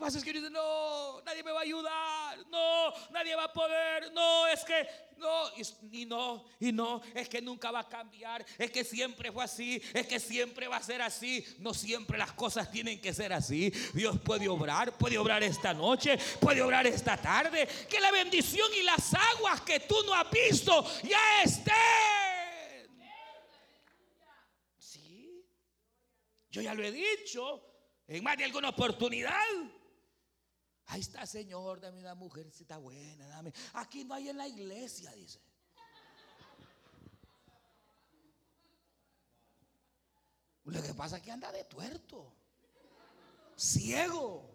[0.00, 4.10] pasa es que dicen, no, nadie me va a ayudar, no, nadie va a poder,
[4.12, 5.50] no, es que, no,
[5.92, 9.80] y, no, y no, es que nunca va a cambiar, es que siempre fue así,
[9.92, 13.70] es que siempre va a ser así, no siempre las cosas tienen que ser así.
[13.92, 18.82] Dios puede obrar, puede obrar esta noche, puede obrar esta tarde, que la bendición y
[18.82, 21.74] las aguas que tú no has visto ya estén.
[24.78, 25.44] Sí,
[26.50, 27.62] yo ya lo he dicho
[28.08, 29.36] en más de alguna oportunidad.
[30.90, 32.16] Ahí está, Señor, dame una
[32.48, 33.52] está buena, dame.
[33.74, 35.40] Aquí no hay en la iglesia, dice.
[40.64, 42.32] Lo que pasa es que anda de tuerto,
[43.56, 44.50] ciego.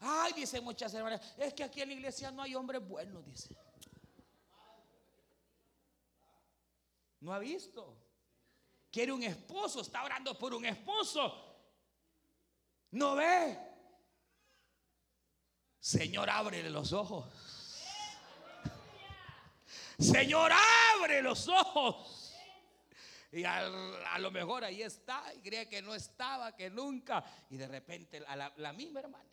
[0.00, 3.56] Ay, dice muchas hermanas, es que aquí en la iglesia no hay hombres buenos, dice.
[7.20, 7.96] No ha visto.
[8.90, 11.56] Quiere un esposo, está orando por un esposo.
[12.90, 13.73] No ve.
[15.84, 17.26] Señor, ábrele los ojos.
[19.98, 20.50] Señor,
[20.96, 22.34] abre los ojos.
[23.30, 23.68] Y a,
[24.18, 27.22] lo mejor ahí está, y cree que no estaba, que nunca.
[27.50, 29.28] Y de repente a la, misma hermana,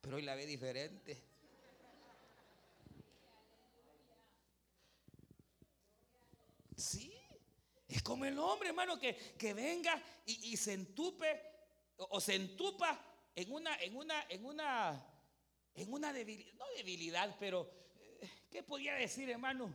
[0.00, 1.24] pero hoy la ve diferente.
[6.76, 7.12] Sí,
[7.88, 11.42] es como el hombre, hermano, que, que venga y, se entupe
[11.96, 12.96] o, se entupa
[13.34, 15.09] en una, en una, en una
[15.74, 17.70] en una debilidad, no debilidad, pero
[18.20, 19.72] eh, ¿qué podía decir, hermano?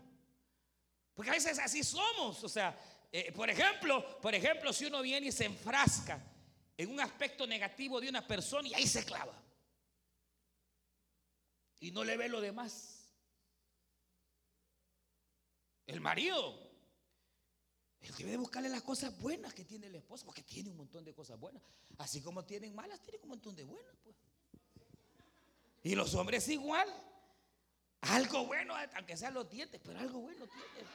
[1.13, 2.77] Porque a veces así somos, o sea,
[3.11, 6.21] eh, por ejemplo, por ejemplo, si uno viene y se enfrasca
[6.77, 9.41] en un aspecto negativo de una persona y ahí se clava
[11.79, 13.13] y no le ve lo demás.
[15.85, 16.59] El marido,
[18.01, 21.13] él debe buscarle las cosas buenas que tiene la esposa, porque tiene un montón de
[21.13, 21.61] cosas buenas.
[21.99, 24.15] Así como tienen malas, tiene un montón de buenas, pues.
[25.85, 26.91] Y los hombres igual.
[28.01, 30.89] Algo bueno, aunque sean los dientes, pero algo bueno tiene.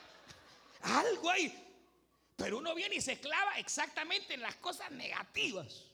[0.81, 1.67] Algo hay.
[2.35, 5.85] Pero uno viene y se clava exactamente en las cosas negativas.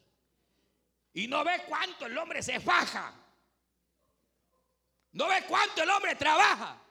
[1.13, 3.13] Y no ve cuánto el hombre se faja.
[5.11, 6.81] No ve cuánto el hombre trabaja.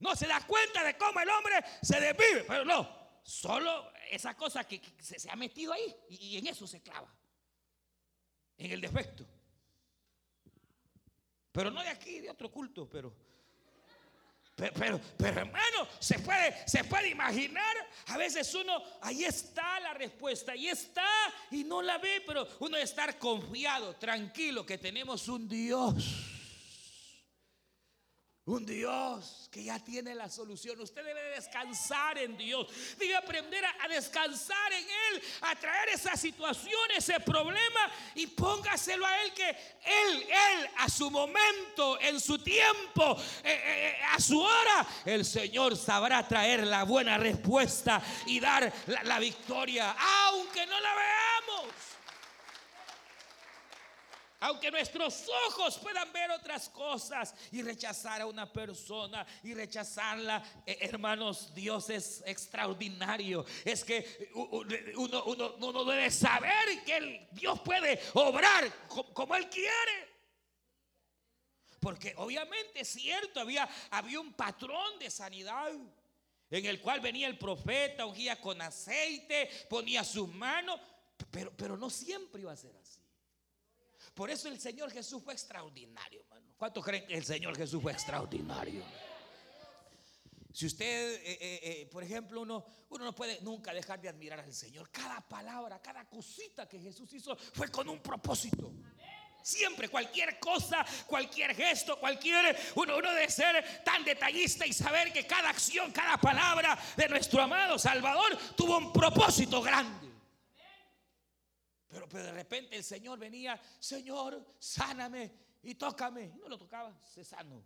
[0.00, 2.44] No se da cuenta de cómo el hombre se desvive.
[2.48, 7.14] Pero no, solo esa cosa que, se, ha metido ahí y en eso se clava.
[8.58, 9.24] En el defecto.
[11.54, 13.14] Pero no de aquí, de otro culto, pero.
[14.56, 17.76] Pero, pero, hermano, se puede, se puede imaginar.
[18.08, 21.06] A veces uno, ahí está la respuesta, ahí está
[21.52, 26.33] y no la ve, pero uno debe estar confiado, tranquilo, que tenemos un Dios
[28.46, 30.78] un Dios que ya tiene la solución.
[30.80, 32.66] Usted debe descansar en Dios.
[32.98, 39.22] Debe aprender a, descansar en Él, a traer esa situación, ese problema y póngaselo a
[39.22, 44.38] Él que Él, Él, a su momento, en su tiempo, eh, eh, eh, a su
[44.38, 48.70] hora, el Señor sabrá traer la buena respuesta y dar
[49.04, 49.96] la victoria,
[50.28, 51.93] aunque no la veamos.
[54.44, 60.76] Aunque nuestros ojos puedan ver otras cosas y rechazar a una persona y rechazarla, eh,
[60.82, 63.46] hermanos, Dios es extraordinario.
[63.64, 68.70] Es que uno, debe saber que Dios puede obrar
[69.14, 70.12] como, Él quiere.
[71.80, 75.72] Porque obviamente es cierto, había, había un patrón de sanidad
[76.50, 80.78] en el cual venía el profeta, ungía con aceite, ponía sus manos,
[81.30, 83.03] pero, pero no siempre iba a ser así.
[84.14, 86.54] Por eso el Señor Jesús fue extraordinario, hermano.
[86.56, 88.82] ¿Cuántos creen que el Señor Jesús fue extraordinario?
[90.52, 94.38] Si usted, eh, eh, eh, por ejemplo, uno, uno no puede nunca dejar de admirar
[94.38, 94.88] al Señor.
[94.88, 98.72] Cada palabra, cada cosita que Jesús hizo fue con un propósito.
[99.42, 102.56] Siempre, cualquier cosa, cualquier gesto, cualquier.
[102.76, 107.42] Uno, uno debe ser tan detallista y saber que cada acción, cada palabra de nuestro
[107.42, 110.03] amado Salvador tuvo un propósito grande.
[111.94, 115.30] Pero, pero de repente el Señor venía, Señor, sáname
[115.62, 116.32] y tócame.
[116.34, 117.62] Y no lo tocaba, se sano.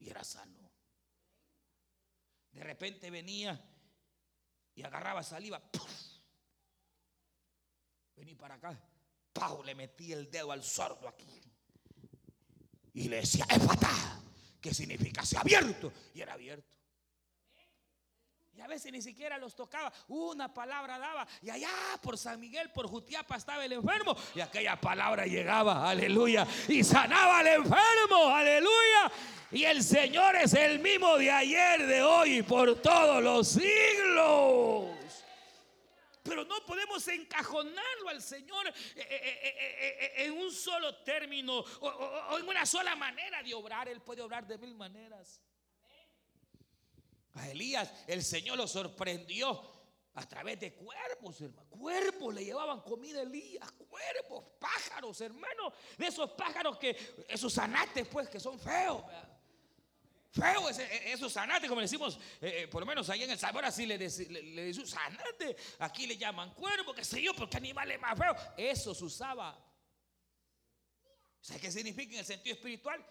[0.00, 0.68] Y era sano.
[2.50, 3.64] De repente venía
[4.74, 5.62] y agarraba saliva.
[8.16, 8.76] Vení para acá.
[9.32, 11.40] Pau, le metí el dedo al sordo aquí.
[12.94, 14.24] Y le decía, es fatal.
[14.60, 15.24] ¿Qué significa?
[15.24, 15.92] Se abierto.
[16.14, 16.79] Y era abierto.
[18.70, 19.92] Veces ni siquiera los tocaba.
[20.06, 21.26] Una palabra daba.
[21.42, 21.68] Y allá
[22.00, 24.16] por San Miguel, por Jutiapa estaba el enfermo.
[24.32, 25.90] Y aquella palabra llegaba.
[25.90, 26.46] Aleluya.
[26.68, 28.28] Y sanaba al enfermo.
[28.32, 29.10] Aleluya.
[29.50, 35.00] Y el Señor es el mismo de ayer, de hoy y por todos los siglos.
[36.22, 42.46] Pero no podemos encajonarlo al Señor eh, eh, eh, en un solo término o, en
[42.46, 43.88] una sola manera de obrar.
[43.88, 45.40] Él puede obrar de mil maneras.
[47.34, 49.80] A Elías el Señor lo sorprendió
[50.14, 51.68] a través de cuervos, hermano.
[51.70, 55.72] Cuervos le llevaban comida a Elías, cuervos, pájaros, hermano.
[55.96, 56.96] De esos pájaros que,
[57.28, 59.04] esos anates, pues, que son feos.
[60.32, 63.64] Feo ese, esos zanates, como decimos, eh, eh, por lo menos ahí en El Sabor
[63.64, 65.56] así le, le, un zanate.
[65.80, 68.34] Aquí le llaman cuervo, qué sé yo, porque animal es más feo.
[68.56, 69.58] Eso se usaba.
[71.40, 73.04] ¿Sabes qué significa en el sentido espiritual?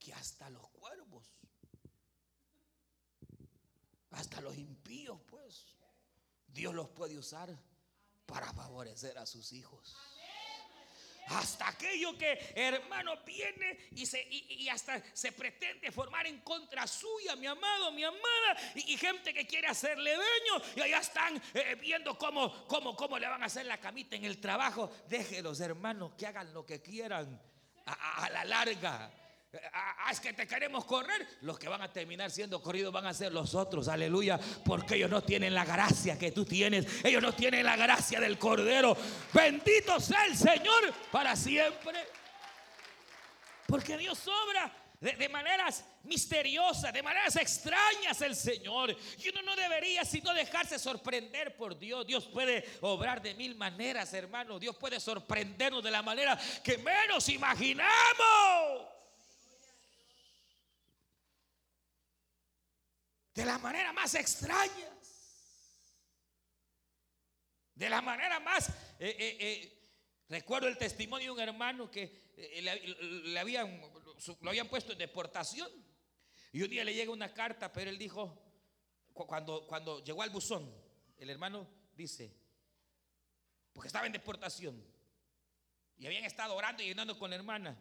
[0.00, 1.32] Que hasta los cuervos,
[4.14, 5.66] hasta los impíos, pues,
[6.46, 7.54] Dios los puede usar
[8.26, 9.96] para favorecer a sus hijos.
[11.26, 17.34] Hasta aquello que hermano viene y, se, y, hasta se pretende formar en contra suya,
[17.34, 22.18] mi amado, mi amada, y, gente que quiere hacerle daño, y allá están eh, viendo
[22.18, 24.92] cómo, cómo, cómo le van a hacer la camita en el trabajo.
[25.08, 27.40] Déjelos, hermanos, que hagan lo que quieran
[27.86, 29.23] a la larga.
[29.72, 31.26] Ah, ah, es que te queremos correr.
[31.42, 33.88] Los que van a terminar siendo corridos van a ser los otros.
[33.88, 34.38] Aleluya.
[34.64, 36.86] Porque ellos no tienen la gracia que tú tienes.
[37.04, 38.96] Ellos no tienen la gracia del Cordero.
[39.32, 41.98] Bendito sea el Señor para siempre.
[43.66, 48.96] Porque Dios obra de, maneras misteriosas, de maneras extrañas el Señor.
[49.22, 52.06] Y uno no debería sino dejarse sorprender por Dios.
[52.06, 54.58] Dios puede obrar de mil maneras, hermano.
[54.58, 58.93] Dios puede sorprendernos de la manera que menos imaginamos.
[63.34, 64.90] De la manera más extraña,
[67.74, 68.68] de la manera más...
[69.00, 69.80] Eh, eh, eh,
[70.28, 72.32] recuerdo el testimonio de un hermano que
[72.62, 73.80] le, habían,
[74.40, 75.70] lo habían puesto en deportación.
[76.52, 78.40] Y un día le llega una carta, pero él dijo,
[79.12, 80.72] cuando, cuando llegó al buzón,
[81.18, 82.32] el hermano dice,
[83.72, 84.82] porque estaba en deportación,
[85.96, 87.76] y habían estado orando y llenando con la hermana,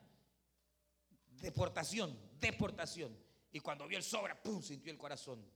[1.30, 3.16] deportación, deportación.
[3.54, 4.62] Y cuando vio el sobra, ¡pum!
[4.64, 5.48] sintió el corazón.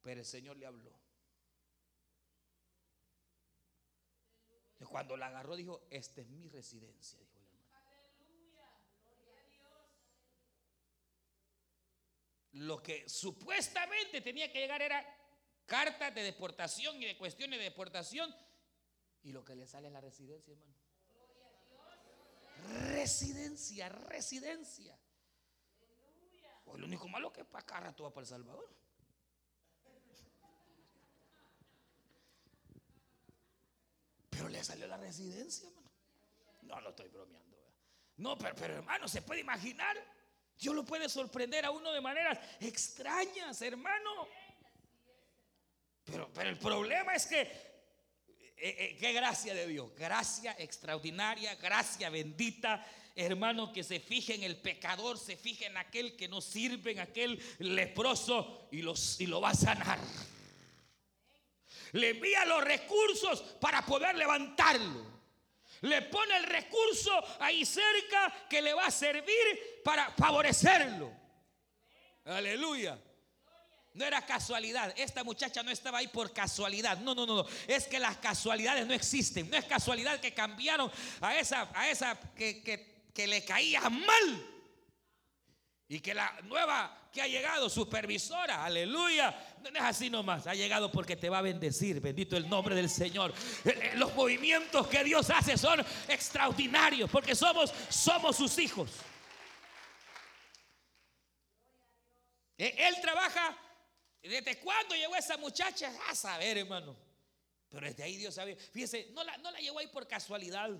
[0.00, 0.92] Pero el Señor le habló.
[4.78, 7.90] Y cuando la agarró, dijo: Esta es mi residencia, dijo el hermano.
[12.52, 15.04] Lo que supuestamente tenía que llegar era
[15.66, 18.32] cartas de deportación y de cuestiones de deportación.
[19.24, 20.83] Y lo que le sale es la residencia, hermano.
[22.64, 24.98] Residencia, residencia.
[26.64, 28.74] Pues lo único malo que para acá rato va para El Salvador.
[34.30, 35.90] Pero le salió la residencia, hermano.
[36.62, 37.56] No, no estoy bromeando.
[38.16, 39.96] No, pero, pero hermano, se puede imaginar.
[40.58, 44.26] Dios lo puede sorprender a uno de maneras extrañas, hermano.
[46.04, 47.73] Pero, pero el problema es que
[48.66, 52.82] eh, eh, qué gracia de Dios, gracia extraordinaria, gracia bendita.
[53.14, 57.00] Hermano, que se fije en el pecador, se fije en aquel que no sirve, en
[57.00, 59.98] aquel leproso y, los, y lo va a sanar.
[61.92, 65.12] Le envía los recursos para poder levantarlo.
[65.82, 71.12] Le pone el recurso ahí cerca que le va a servir para favorecerlo.
[72.24, 72.98] Aleluya.
[73.94, 74.92] No era casualidad.
[74.96, 76.98] Esta muchacha no estaba ahí por casualidad.
[76.98, 79.48] No, no, no, Es que las casualidades no existen.
[79.48, 80.90] No es casualidad que cambiaron
[81.20, 84.46] a esa, a esa que, le caía mal.
[85.86, 89.32] Y que la nueva que ha llegado, supervisora, aleluya,
[89.62, 92.90] no es así nomás, ha llegado porque te va a bendecir, bendito el nombre del
[92.90, 93.32] Señor.
[93.64, 98.90] Eh, eh, los movimientos que Dios hace son extraordinarios porque somos, somos sus hijos.
[102.58, 103.56] Eh, él trabaja
[104.28, 105.92] ¿Desde cuándo llegó esa muchacha?
[106.08, 106.96] A saber, hermano.
[107.68, 108.56] Pero desde ahí Dios sabe.
[108.56, 110.70] Fíjese, no la, no la llevó ahí por casualidad.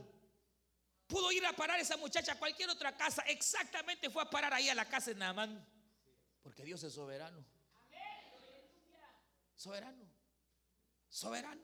[1.06, 3.22] Pudo ir a parar esa muchacha a cualquier otra casa.
[3.26, 5.62] Exactamente fue a parar ahí a la casa de Naamán.
[6.42, 7.44] Porque Dios es soberano.
[9.56, 10.04] Soberano.
[11.08, 11.62] Soberano.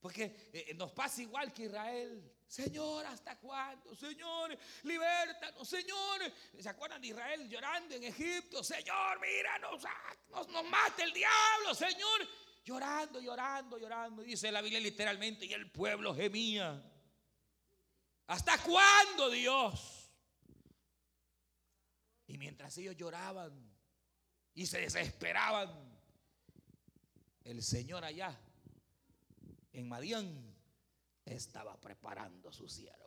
[0.00, 2.30] Porque eh, nos pasa igual que Israel.
[2.52, 3.96] Señor, ¿hasta cuándo?
[3.96, 6.20] Señor, libértanos, Señor.
[6.60, 8.62] ¿Se acuerdan de Israel llorando en Egipto?
[8.62, 9.82] Señor, míranos,
[10.28, 12.28] nos, nos mata el diablo, Señor.
[12.62, 14.22] Llorando, llorando, llorando.
[14.22, 16.78] Dice la Biblia literalmente, y el pueblo gemía.
[18.26, 20.10] ¿Hasta cuándo, Dios?
[22.26, 23.50] Y mientras ellos lloraban
[24.52, 25.70] y se desesperaban,
[27.44, 28.38] el Señor allá
[29.72, 30.51] en Madián
[31.24, 33.02] estaba preparando a su siervo.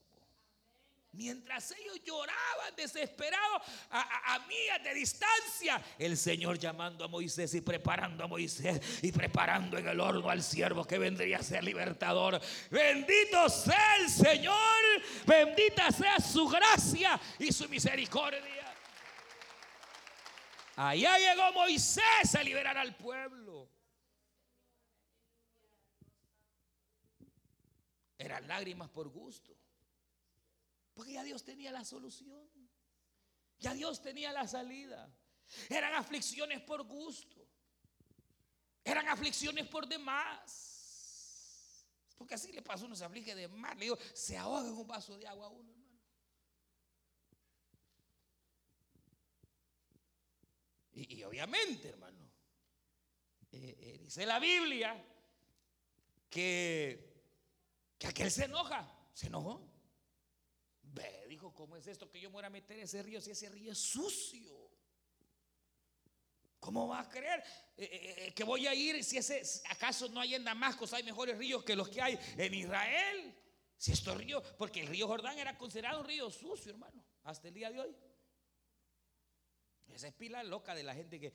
[1.16, 7.62] Mientras ellos lloraban desesperados a, a, millas de distancia, el Señor llamando a Moisés y
[7.62, 12.42] preparando a Moisés y preparando en el horno al siervo que vendría a ser libertador.
[12.70, 14.58] Bendito sea el Señor,
[15.26, 18.76] bendita sea su gracia y su misericordia.
[20.76, 23.70] Allá llegó Moisés a liberar al pueblo.
[28.26, 29.56] Eran lágrimas por gusto.
[30.96, 32.50] Porque ya Dios tenía la solución.
[33.60, 35.16] Ya Dios tenía la salida.
[35.70, 37.48] Eran aflicciones por gusto.
[38.84, 41.86] Eran aflicciones por demás.
[42.18, 43.76] Porque así le pasó, uno se aflige de más.
[43.76, 46.02] Le digo, se ahoga en un vaso de agua a uno, hermano.
[50.94, 52.28] Y, y obviamente, hermano,
[53.52, 55.00] eh, eh, dice la Biblia
[56.28, 57.05] que
[57.98, 58.92] que aquel se enoja.
[59.14, 59.68] Se enojó.
[60.82, 63.50] Ve, dijo, ¿cómo es esto que yo me voy a meter ese río si ese
[63.50, 64.66] río es sucio?
[66.60, 67.44] ¿Cómo va a creer
[67.78, 71.04] eh, eh, eh, que voy a ir si ese, acaso no hay en Damasco, hay
[71.04, 73.36] mejores ríos que los que hay en Israel?
[73.78, 77.54] Si estos ríos, porque el río Jordán era considerado un río sucio, hermano, hasta el
[77.54, 77.96] día de hoy.
[79.90, 81.34] Esa es pila loca de la gente que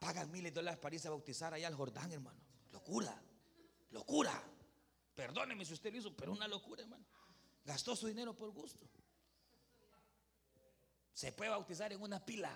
[0.00, 2.40] pagan miles de dólares para irse a bautizar allá al Jordán, hermano.
[2.72, 3.22] Locura,
[3.90, 4.42] locura.
[5.22, 7.04] Perdóneme si usted lo hizo, pero una locura, hermano.
[7.64, 8.90] Gastó su dinero por gusto.
[11.14, 12.50] Se puede bautizar en una pila,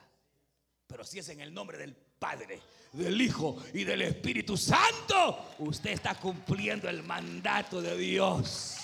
[0.84, 2.60] pero si es en el nombre del Padre,
[2.90, 8.78] del Hijo y del Espíritu Santo, usted está cumpliendo el mandato de Dios.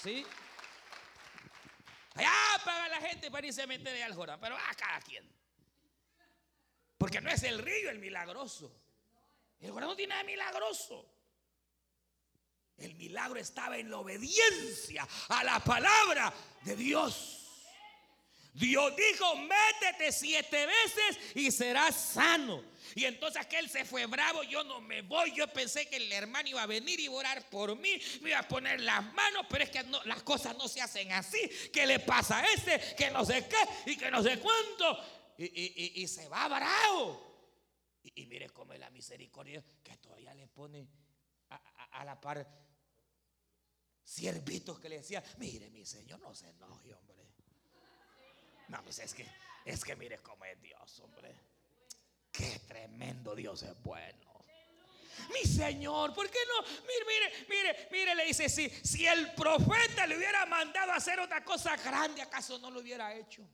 [0.00, 0.24] ¿Sí?
[2.14, 2.30] Allá
[2.64, 5.28] paga la gente para irse a meter al Jordán, pero a cada quien.
[6.96, 8.72] Porque no es el río el milagroso.
[9.58, 11.13] El Jordán no tiene nada milagroso.
[12.78, 17.40] El milagro estaba en la obediencia a la palabra de Dios.
[18.54, 22.62] Dios dijo, métete siete veces y serás sano.
[22.94, 26.48] Y entonces aquel se fue bravo, yo no me voy, yo pensé que el hermano
[26.48, 29.70] iba a venir y orar por mí, me iba a poner las manos, pero es
[29.70, 31.50] que las cosas no se hacen así.
[31.72, 32.94] ¿Qué le pasa a este?
[32.96, 35.02] Que no sé qué y que no sé cuánto.
[35.36, 37.58] Y, se va bravo.
[38.04, 40.86] Y, mire cómo es la misericordia que todavía le pone
[41.90, 42.63] a la par
[44.04, 47.14] siervitos que le decían, mire mi Señor, no se enoje, hombre.
[48.68, 49.26] No, pues es que,
[49.64, 51.34] es que mire cómo es Dios, hombre.
[52.30, 54.44] Qué tremendo Dios es bueno.
[55.32, 56.66] Mi Señor, ¿por qué no?
[56.66, 61.20] Mire, mire, mire, mire, le dice, si, si el profeta le hubiera mandado a hacer
[61.20, 63.48] otra cosa grande, ¿acaso no lo hubiera hecho?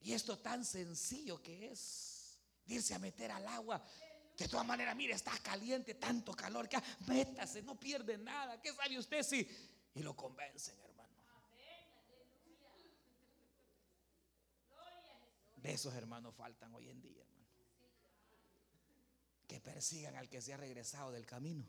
[0.00, 3.82] Y esto tan sencillo que es, irse a meter al agua
[4.38, 6.78] de todas maneras, mire, está caliente, tanto calor que
[7.08, 8.62] métase, no pierde nada.
[8.62, 9.46] ¿Qué sabe usted si?
[9.94, 11.08] Y lo convencen, hermano.
[15.56, 17.48] De esos hermanos faltan hoy en día, hermano.
[19.48, 21.66] Que persigan al que se ha regresado del camino.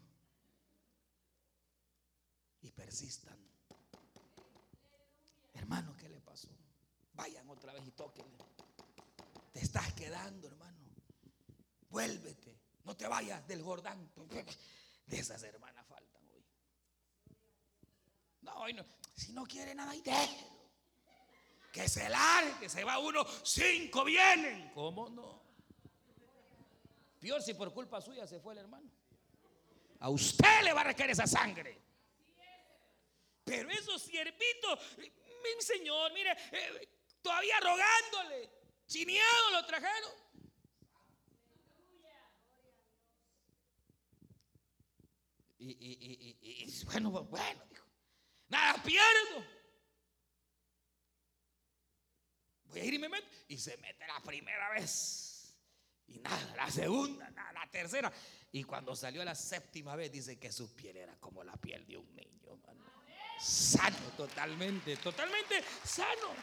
[2.62, 3.38] Y persistan.
[5.56, 6.50] Hermano, ¿qué le pasó?
[7.14, 8.38] Vayan otra vez y tóquenle.
[9.54, 10.79] Te estás quedando, hermano.
[11.90, 12.60] Vuélvete.
[12.84, 14.12] No te vayas del Jordán.
[15.06, 16.46] De esas hermanas faltan hoy.
[18.42, 18.86] No, hoy no.
[19.16, 20.60] Si no quiere nada, y déjelo.
[21.72, 24.72] Que se largue, que se va uno, cinco vienen.
[24.74, 25.44] ¿Cómo no?
[27.20, 28.90] Peor si por culpa suya se fue el hermano.
[30.00, 31.80] A usted le va a requerir esa sangre.
[33.44, 36.88] Pero esos siervitos, mi señor, mire, eh,
[37.22, 38.50] todavía rogándole,
[38.86, 40.12] chineado lo trajeron.
[45.60, 47.86] Y, bueno, bueno, dijo,
[48.48, 49.46] nada pierdo.
[52.66, 53.28] Voy a ir y me meto.
[53.50, 55.58] Y se mete la primera vez.
[56.08, 58.12] Y nada, la segunda, nada, la tercera.
[58.52, 61.98] Y cuando salió la séptima vez, dice que su piel era como la piel de
[61.98, 62.40] un niño.
[63.40, 66.34] Sano, totalmente, totalmente sano.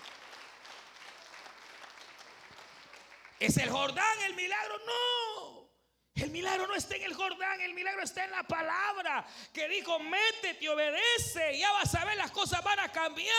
[3.39, 4.79] ¿Es el Jordán el milagro?
[4.79, 5.66] No.
[6.17, 9.99] El milagro no está en el Jordán, el milagro está en la palabra que dijo,
[9.99, 13.35] métete, obedece, ya vas a ver, las cosas van a cambiar.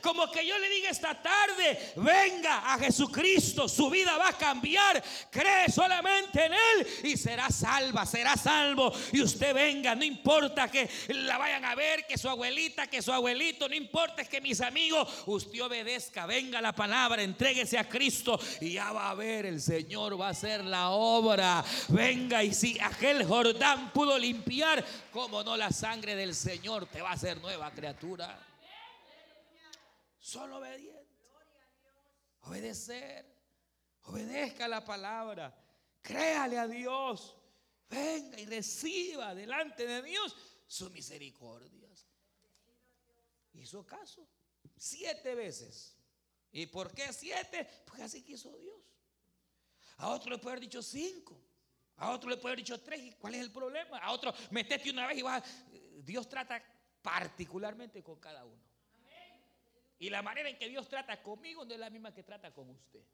[0.00, 5.04] Como que yo le diga esta tarde, venga a Jesucristo, su vida va a cambiar,
[5.30, 8.90] cree solamente en Él y será salva, será salvo.
[9.12, 13.12] Y usted venga, no importa que la vayan a ver, que su abuelita, que su
[13.12, 18.72] abuelito, no importa que mis amigos, usted obedezca, venga la palabra, entréguese a Cristo y
[18.72, 21.62] ya va a ver, el Señor va a hacer la obra.
[21.88, 27.10] Venga y si aquel Jordán pudo limpiar, como no la sangre del Señor te va
[27.10, 28.40] a hacer nueva criatura.
[30.18, 31.04] Solo obediente.
[32.42, 33.26] Obedecer.
[34.02, 35.54] Obedezca la palabra.
[36.02, 37.36] Créale a Dios.
[37.88, 40.36] Venga y reciba delante de Dios
[40.66, 41.88] su misericordia.
[43.54, 44.26] Hizo caso.
[44.76, 45.96] Siete veces.
[46.52, 47.68] ¿Y por qué siete?
[47.86, 48.80] Porque así quiso Dios.
[49.98, 51.40] A otro le puede haber dicho cinco.
[51.96, 53.00] A otro le puede haber dicho tres.
[53.00, 53.98] ¿Y cuál es el problema?
[53.98, 55.42] A otro, metete una vez y vas.
[56.02, 56.62] Dios trata
[57.02, 58.62] particularmente con cada uno.
[59.98, 62.68] Y la manera en que Dios trata conmigo no es la misma que trata con
[62.70, 63.04] usted.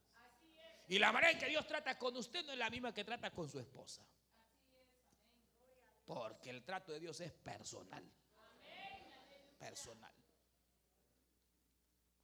[0.88, 3.30] Y la manera en que Dios trata con usted no es la misma que trata
[3.30, 4.04] con su esposa.
[6.04, 8.04] Porque el trato de Dios es personal.
[9.58, 10.12] Personal.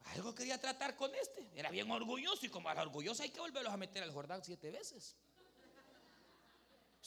[0.07, 1.49] Algo quería tratar con este.
[1.55, 4.43] Era bien orgulloso y como a la orgullosa hay que volverlos a meter al Jordán
[4.43, 5.17] siete veces.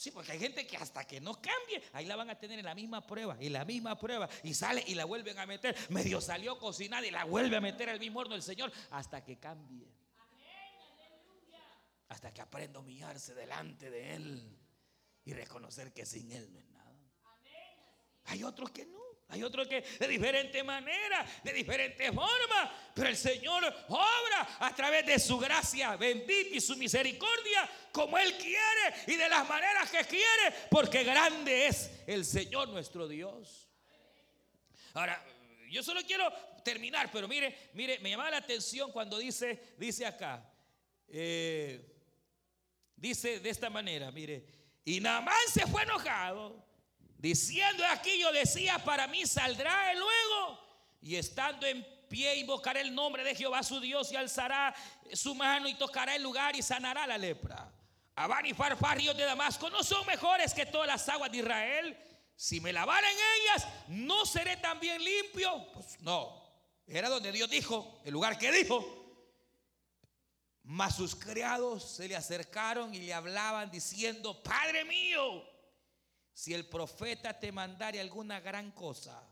[0.00, 2.64] Sí, porque hay gente que hasta que no cambie, ahí la van a tener en
[2.64, 5.76] la misma prueba, y la misma prueba, y sale y la vuelven a meter.
[5.90, 9.38] Medio salió cocinada y la vuelve a meter al mismo horno el Señor hasta que
[9.38, 9.86] cambie.
[12.08, 14.58] Hasta que aprenda a humillarse delante de Él
[15.26, 16.96] y reconocer que sin Él no es nada.
[18.24, 19.02] Hay otros que no.
[19.30, 25.06] Hay otros que de diferente manera, de diferente forma, pero el Señor obra a través
[25.06, 30.04] de su gracia bendita y su misericordia como Él quiere y de las maneras que
[30.04, 33.68] quiere, porque grande es el Señor nuestro Dios.
[34.94, 35.24] Ahora,
[35.70, 36.28] yo solo quiero
[36.64, 40.44] terminar, pero mire, mire, me llama la atención cuando dice, dice acá,
[41.06, 41.80] eh,
[42.96, 44.44] dice de esta manera, mire,
[44.84, 46.69] y Namán se fue enojado
[47.20, 50.58] Diciendo aquí yo decía, para mí saldrá luego
[51.02, 54.74] y estando en pie invocará el nombre de Jehová su Dios y alzará
[55.12, 57.70] su mano y tocará el lugar y sanará la lepra.
[58.14, 61.98] Abán y Farfar, ríos de Damasco, no son mejores que todas las aguas de Israel.
[62.34, 65.72] Si me lavara en ellas, ¿no seré también limpio?
[65.74, 66.42] Pues no.
[66.86, 68.96] Era donde Dios dijo, el lugar que dijo.
[70.62, 75.49] Mas sus criados se le acercaron y le hablaban diciendo, Padre mío,
[76.40, 79.22] si el profeta te mandare alguna gran cosa.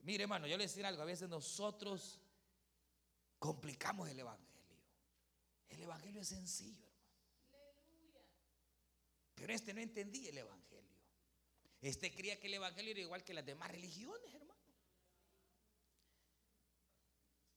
[0.00, 2.20] Mire, hermano, yo le decir algo, a veces nosotros
[3.38, 4.80] complicamos el evangelio.
[5.68, 8.18] El evangelio es sencillo, hermano.
[9.36, 10.98] Pero este no entendía el evangelio.
[11.80, 14.60] Este creía que el evangelio era igual que las demás religiones, hermano.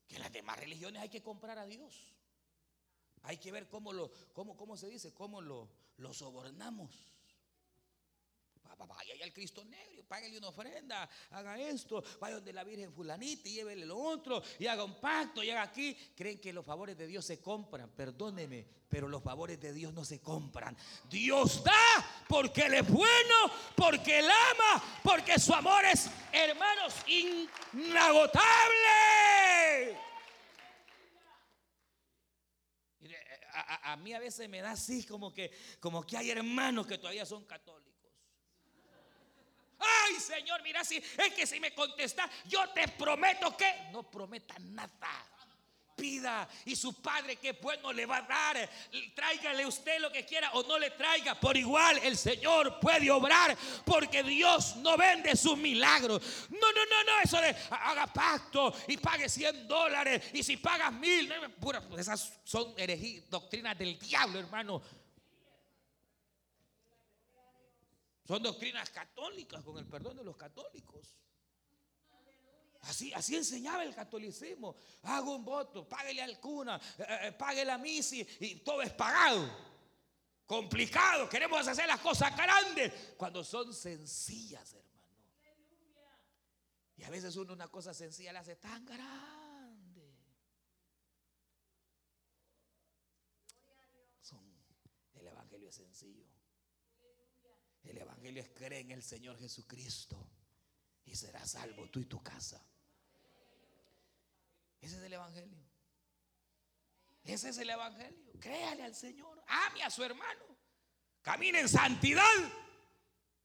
[0.08, 2.14] Que las demás religiones hay que comprar a Dios.
[3.24, 7.08] Hay que ver cómo lo, cómo, cómo se dice, cómo lo, lo sobornamos.
[8.86, 13.54] Vaya al Cristo negro, págale una ofrenda, haga esto, vaya donde la Virgen fulanita y
[13.56, 15.98] llévele lo otro y haga un pacto y haga aquí.
[16.16, 20.06] Creen que los favores de Dios se compran, perdóneme, pero los favores de Dios no
[20.06, 20.78] se compran.
[21.10, 26.94] Dios da porque Él es bueno, porque Él ama, porque su amor es, hermanos,
[27.74, 29.27] inagotable.
[33.62, 37.26] A, mí a veces me da así como que, como que hay hermanos que todavía
[37.26, 37.94] son católicos.
[39.80, 44.56] Ay, Señor, mira, si es que si me contesta, yo te prometo que no prometa
[44.60, 45.37] nada
[45.98, 48.70] pida y su padre que bueno le va a dar.
[49.14, 51.38] Tráigale usted lo que quiera o no le traiga.
[51.40, 56.22] Por igual el Señor puede obrar porque Dios no vende sus milagros.
[56.50, 57.20] No, no, no, no.
[57.24, 61.34] Eso de haga pacto y pague 100 dólares y si pagas mil.
[61.98, 62.76] esas son
[63.30, 64.82] doctrinas del diablo, hermano.
[68.28, 71.16] Son doctrinas católicas, con el perdón de los católicos.
[72.82, 74.76] Así, así enseñaba el catolicismo.
[75.04, 79.50] Hago un voto, páguele al cuna, eh, eh, pague la misa y todo es pagado.
[80.46, 84.88] Complicado, queremos hacer las cosas grandes cuando son sencillas, hermano.
[86.96, 89.68] Y a veces uno una cosa sencilla la hace tan grande.
[95.72, 96.26] sencillo.
[97.84, 100.18] El Evangelio es creer en el Señor Jesucristo
[101.08, 102.62] y serás salvo tú y tu casa.
[104.82, 105.66] Ese es el Evangelio.
[107.24, 108.34] Ese es el Evangelio.
[108.40, 109.42] Créale al Señor.
[109.48, 110.46] Ame a su hermano.
[111.22, 112.24] Camine en santidad.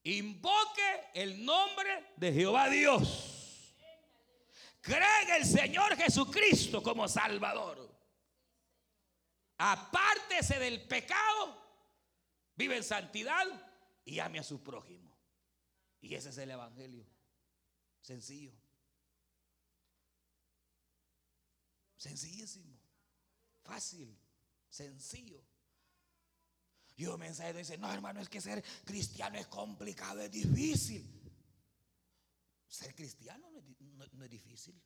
[0.03, 3.75] Invoque el nombre de Jehová Dios.
[4.81, 7.89] Cree en el Señor Jesucristo como Salvador.
[9.59, 11.63] Apártese del pecado.
[12.57, 13.47] Vive en santidad
[14.05, 15.17] y ame a su prójimo.
[16.01, 17.12] Y ese es el Evangelio.
[18.03, 18.53] Sencillo.
[21.96, 22.78] Sencillísimo.
[23.62, 24.18] Fácil.
[24.68, 25.42] Sencillo.
[26.96, 31.09] Y un mensaje dice, no hermano, es que ser cristiano es complicado, es difícil.
[32.68, 34.80] Ser cristiano no es, no es difícil.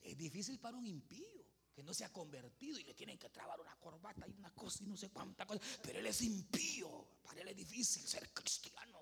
[0.00, 1.44] Es difícil para un impío
[1.74, 4.84] que no se ha convertido y le tienen que trabar una corbata y una cosa
[4.84, 5.60] y no sé cuánta cosa.
[5.82, 7.08] Pero él es impío.
[7.22, 9.01] Para él es difícil ser cristiano.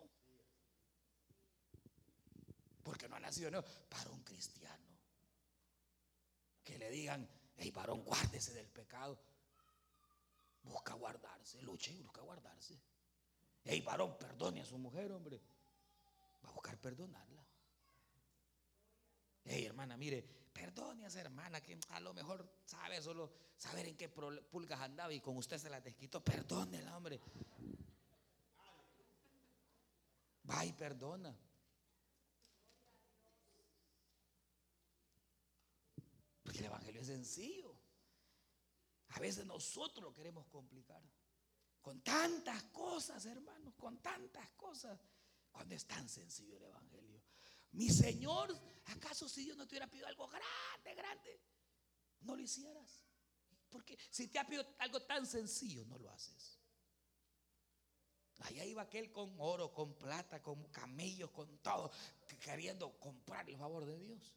[2.83, 4.87] Porque no ha nacido no, para un cristiano.
[6.65, 9.19] Que le digan, hey varón, guárdese del pecado.
[10.63, 12.79] Busca guardarse, luche y busca guardarse.
[13.65, 15.41] Hey varón, perdone a su mujer, hombre.
[16.45, 17.45] Va a buscar perdonarla.
[19.45, 20.23] Hey hermana, mire,
[20.53, 25.13] perdone a esa hermana que a lo mejor sabe solo saber en qué pulgas andaba
[25.13, 26.23] y con usted se la desquitó.
[26.23, 27.21] Perdónela, hombre.
[30.49, 31.35] Va y perdona.
[36.61, 37.77] El Evangelio es sencillo.
[39.09, 41.03] A veces nosotros lo queremos complicar.
[41.81, 45.01] Con tantas cosas, hermanos, con tantas cosas.
[45.51, 47.23] Cuando es tan sencillo el Evangelio.
[47.73, 48.57] Mi Señor,
[48.87, 51.41] ¿acaso si Dios no te hubiera pedido algo grande, grande,
[52.21, 53.05] no lo hicieras?
[53.69, 56.59] Porque si te ha pedido algo tan sencillo, no lo haces.
[58.41, 61.91] Allá iba aquel con oro, con plata, con camellos, con todo,
[62.41, 64.35] queriendo comprar el favor de Dios.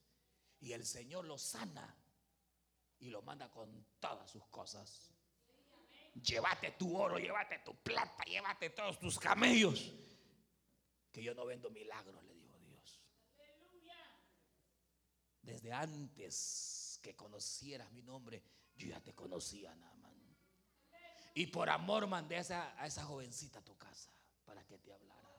[0.59, 2.02] Y el Señor lo sana
[3.03, 5.13] y lo manda con todas sus cosas.
[6.13, 9.93] Llévate tu oro, llévate tu plata, llévate todos tus camellos.
[11.11, 13.01] Que yo no vendo milagros, le dijo Dios.
[15.41, 18.41] Desde antes que conocieras mi nombre,
[18.75, 20.13] yo ya te conocía, nada más.
[21.35, 24.11] Y por amor mandé a esa, a esa jovencita a tu casa
[24.45, 25.29] para que te hablara.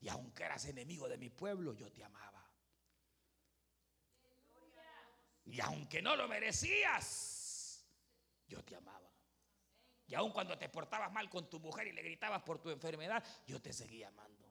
[0.00, 2.43] Y aunque eras enemigo de mi pueblo, yo te amaba.
[5.44, 7.84] Y aunque no lo merecías,
[8.46, 9.10] yo te amaba.
[10.06, 13.22] Y aun cuando te portabas mal con tu mujer y le gritabas por tu enfermedad,
[13.46, 14.44] yo te seguía amando.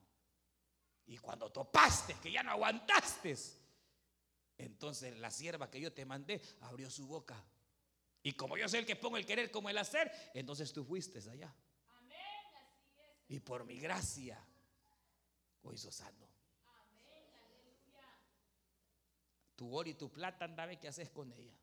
[1.05, 3.35] Y cuando topaste, que ya no aguantaste,
[4.57, 7.43] entonces la sierva que yo te mandé abrió su boca
[8.23, 11.19] y como yo soy el que pongo el querer como el hacer, entonces tú fuiste
[11.29, 11.53] allá.
[13.27, 14.41] Y por mi gracia,
[15.63, 16.22] hoy sos sano.
[19.55, 21.57] Tu oro y tu plata, andame, ¿qué haces con ella?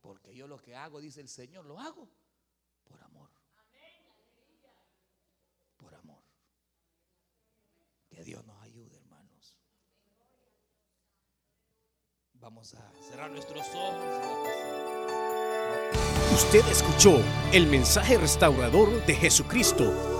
[0.00, 2.08] Porque yo lo que hago, dice el Señor, lo hago
[2.84, 3.30] por amor.
[5.76, 6.22] Por amor.
[8.08, 9.00] Que Dios nos ayude.
[12.40, 14.02] Vamos a cerrar nuestros ojos.
[16.32, 17.22] Usted escuchó
[17.52, 20.19] el mensaje restaurador de Jesucristo